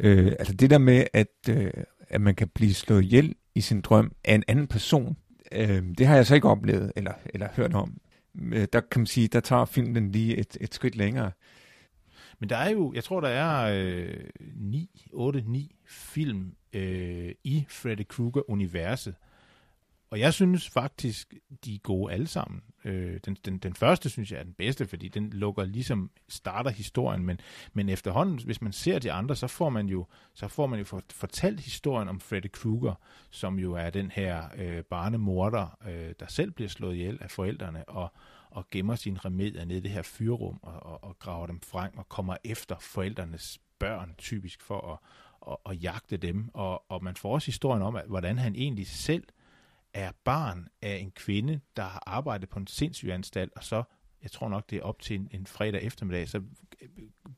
Øh, 0.00 0.32
altså 0.38 0.54
det 0.54 0.70
der 0.70 0.78
med, 0.78 1.04
at, 1.12 1.28
øh, 1.50 1.70
at 2.00 2.20
man 2.20 2.34
kan 2.34 2.48
blive 2.48 2.74
slået 2.74 3.04
ihjel 3.04 3.34
i 3.54 3.60
sin 3.60 3.80
drøm 3.80 4.12
af 4.24 4.34
en 4.34 4.44
anden 4.48 4.66
person, 4.66 5.16
øh, 5.52 5.82
det 5.98 6.06
har 6.06 6.16
jeg 6.16 6.26
så 6.26 6.34
ikke 6.34 6.48
oplevet 6.48 6.92
eller, 6.96 7.12
eller 7.34 7.48
hørt 7.56 7.74
om. 7.74 7.96
Øh, 8.42 8.66
der 8.72 8.80
kan 8.80 9.00
man 9.00 9.06
sige, 9.06 9.28
der 9.28 9.40
tager 9.40 9.64
filmen 9.64 10.12
lige 10.12 10.36
et, 10.36 10.56
et 10.60 10.74
skridt 10.74 10.96
længere. 10.96 11.32
Men 12.40 12.48
der 12.48 12.56
er 12.56 12.70
jo, 12.70 12.92
jeg 12.94 13.04
tror, 13.04 13.20
der 13.20 13.28
er 13.28 13.84
øh, 13.84 14.14
9, 14.56 15.06
8, 15.12 15.44
9 15.46 15.76
film 15.86 16.52
øh, 16.72 17.34
i 17.44 17.64
Freddy 17.68 18.06
Krueger-universet. 18.08 19.14
Og 20.10 20.20
jeg 20.20 20.34
synes 20.34 20.68
faktisk, 20.68 21.34
de 21.64 21.74
er 21.74 21.78
gode 21.78 22.12
alle 22.12 22.26
sammen. 22.26 22.62
Øh, 22.84 23.20
den, 23.24 23.36
den, 23.44 23.58
den 23.58 23.74
første 23.74 24.10
synes 24.10 24.32
jeg 24.32 24.38
er 24.38 24.44
den 24.44 24.52
bedste, 24.52 24.86
fordi 24.86 25.08
den 25.08 25.30
lukker 25.30 25.64
ligesom, 25.64 26.10
starter 26.28 26.70
historien, 26.70 27.26
men, 27.26 27.40
men 27.72 27.88
efterhånden, 27.88 28.40
hvis 28.44 28.62
man 28.62 28.72
ser 28.72 28.98
de 28.98 29.12
andre, 29.12 29.36
så 29.36 29.46
får 29.46 29.68
man 29.68 29.86
jo, 29.86 30.06
så 30.34 30.48
får 30.48 30.66
man 30.66 30.78
jo 30.78 30.84
fortalt 31.12 31.60
historien 31.60 32.08
om 32.08 32.20
Freddy 32.20 32.50
Krueger, 32.52 32.94
som 33.30 33.58
jo 33.58 33.72
er 33.74 33.90
den 33.90 34.10
her 34.10 34.44
øh, 34.56 34.84
barnemorder, 34.84 35.78
øh, 35.88 36.14
der 36.20 36.26
selv 36.28 36.50
bliver 36.50 36.68
slået 36.68 36.94
ihjel 36.94 37.18
af 37.20 37.30
forældrene, 37.30 37.84
og, 37.88 38.12
og 38.50 38.66
gemmer 38.70 38.94
sine 38.94 39.18
remedier 39.18 39.64
nede 39.64 39.78
i 39.78 39.82
det 39.82 39.90
her 39.90 40.02
fyrrum, 40.02 40.60
og, 40.62 40.82
og, 40.82 41.04
og 41.04 41.18
graver 41.18 41.46
dem 41.46 41.60
frem, 41.60 41.98
og 41.98 42.08
kommer 42.08 42.36
efter 42.44 42.76
forældrenes 42.80 43.58
børn, 43.78 44.14
typisk 44.18 44.62
for 44.62 44.92
at, 44.92 44.98
og, 45.40 45.60
og 45.64 45.76
jagte 45.76 46.16
dem. 46.16 46.50
Og, 46.54 46.90
og 46.90 47.04
man 47.04 47.16
får 47.16 47.34
også 47.34 47.46
historien 47.46 47.82
om, 47.82 47.96
at, 47.96 48.04
hvordan 48.06 48.38
han 48.38 48.54
egentlig 48.54 48.86
selv 48.86 49.24
er 49.94 50.12
barn 50.24 50.68
af 50.82 50.96
en 50.96 51.10
kvinde, 51.10 51.60
der 51.76 51.82
har 51.82 52.02
arbejdet 52.06 52.48
på 52.48 52.58
en 52.58 52.66
sindssygeanstalt, 52.66 53.52
og 53.56 53.64
så, 53.64 53.82
jeg 54.22 54.30
tror 54.30 54.48
nok, 54.48 54.70
det 54.70 54.78
er 54.78 54.82
op 54.82 55.00
til 55.00 55.16
en, 55.16 55.28
en 55.30 55.46
fredag 55.46 55.82
eftermiddag, 55.82 56.28
så 56.28 56.42
øh, 56.80 56.88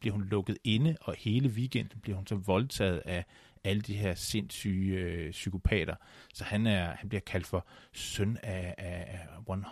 bliver 0.00 0.12
hun 0.12 0.24
lukket 0.24 0.58
inde, 0.64 0.96
og 1.00 1.14
hele 1.18 1.48
weekenden 1.48 2.00
bliver 2.00 2.16
hun 2.16 2.26
så 2.26 2.34
voldtaget 2.34 3.02
af, 3.04 3.24
alle 3.64 3.82
de 3.82 3.94
her 3.94 4.14
sindssyge 4.14 4.96
øh, 4.96 5.30
psykopater. 5.30 5.94
Så 6.34 6.44
han, 6.44 6.66
er, 6.66 6.96
han 6.96 7.08
bliver 7.08 7.20
kaldt 7.20 7.46
for 7.46 7.66
søn 7.92 8.38
af, 8.42 8.74
af 8.78 9.18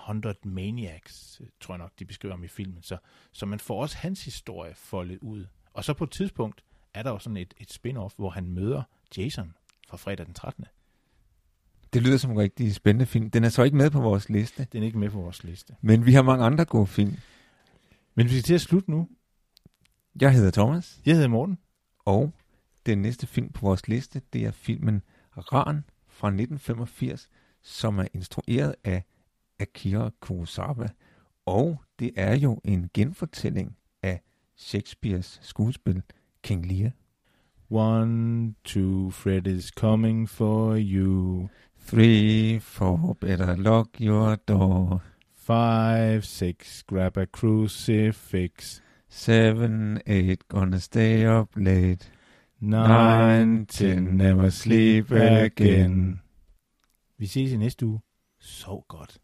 100 0.07 0.35
Maniacs, 0.45 1.41
tror 1.61 1.75
jeg 1.75 1.79
nok, 1.79 1.93
de 1.99 2.05
beskriver 2.05 2.35
ham 2.35 2.45
i 2.45 2.49
filmen. 2.49 2.83
Så, 2.83 2.97
så 3.33 3.47
man 3.47 3.61
får 3.61 3.83
også 3.83 3.97
hans 3.97 4.25
historie 4.25 4.75
foldet 4.75 5.19
ud. 5.19 5.47
Og 5.73 5.85
så 5.85 5.95
på 5.95 6.05
et 6.05 6.11
tidspunkt 6.11 6.65
er 6.95 7.03
der 7.03 7.11
jo 7.11 7.19
sådan 7.19 7.37
et, 7.37 7.55
et 7.59 7.71
spin-off, 7.71 8.15
hvor 8.17 8.31
han 8.31 8.47
møder 8.47 8.83
Jason 9.17 9.55
fra 9.89 9.97
fredag 9.97 10.27
den 10.27 10.35
13. 10.35 10.65
Det 11.93 12.03
lyder 12.03 12.17
som 12.17 12.31
en 12.31 12.39
rigtig 12.39 12.75
spændende 12.75 13.07
film. 13.07 13.31
Den 13.31 13.45
er 13.45 13.49
så 13.49 13.63
ikke 13.63 13.77
med 13.77 13.91
på 13.91 14.01
vores 14.01 14.29
liste. 14.29 14.67
Den 14.73 14.83
er 14.83 14.87
ikke 14.87 14.99
med 14.99 15.11
på 15.11 15.21
vores 15.21 15.45
liste. 15.45 15.77
Men 15.81 16.07
vi 16.07 16.13
har 16.13 16.23
mange 16.23 16.45
andre 16.45 16.65
gode 16.65 16.87
film. 16.87 17.17
Men 18.15 18.27
vi 18.27 18.31
skal 18.31 18.43
til 18.43 18.55
at 18.55 18.61
slutte 18.61 18.91
nu. 18.91 19.09
Jeg 20.21 20.33
hedder 20.33 20.51
Thomas. 20.51 21.01
Jeg 21.07 21.15
hedder 21.15 21.29
Morten. 21.29 21.59
Og 22.05 22.33
den 22.87 23.03
næste 23.03 23.27
film 23.27 23.53
på 23.53 23.67
vores 23.67 23.89
liste, 23.89 24.23
det 24.33 24.45
er 24.45 24.51
filmen 24.51 25.03
Ran 25.37 25.85
fra 26.09 26.29
1985, 26.29 27.29
som 27.63 27.99
er 27.99 28.07
instrueret 28.15 28.75
af 28.85 29.05
Akira 29.61 30.11
Kurosawa. 30.21 30.89
Og 31.47 31.83
det 31.99 32.11
er 32.17 32.37
jo 32.37 32.61
en 32.65 32.91
genfortælling 32.95 33.77
af 34.03 34.23
Shakespeares 34.57 35.39
skuespil 35.43 36.03
King 36.43 36.63
Lear. 36.69 36.95
One, 37.69 38.57
two, 38.65 39.11
Fred 39.11 39.47
is 39.47 39.71
coming 39.71 40.27
for 40.27 40.77
you. 40.77 41.51
Three, 41.79 42.59
four, 42.59 43.17
better 43.21 43.57
lock 43.57 44.01
your 44.01 44.37
door. 44.37 45.03
Five, 45.33 46.27
six, 46.27 46.83
grab 46.83 47.17
a 47.17 47.27
crucifix. 47.27 48.81
Seven, 49.09 50.03
eight, 50.07 50.47
gonna 50.49 50.81
stay 50.81 51.25
up 51.25 51.51
late. 51.57 52.11
Nine, 52.61 53.67
ten, 53.67 54.17
never 54.17 54.51
sleep 54.51 55.11
again. 55.11 56.21
Vi 57.19 57.27
ses 57.27 57.53
i 57.53 57.57
næste 57.57 57.87
uge. 57.87 58.01
Sov 58.39 58.85
godt. 58.89 59.19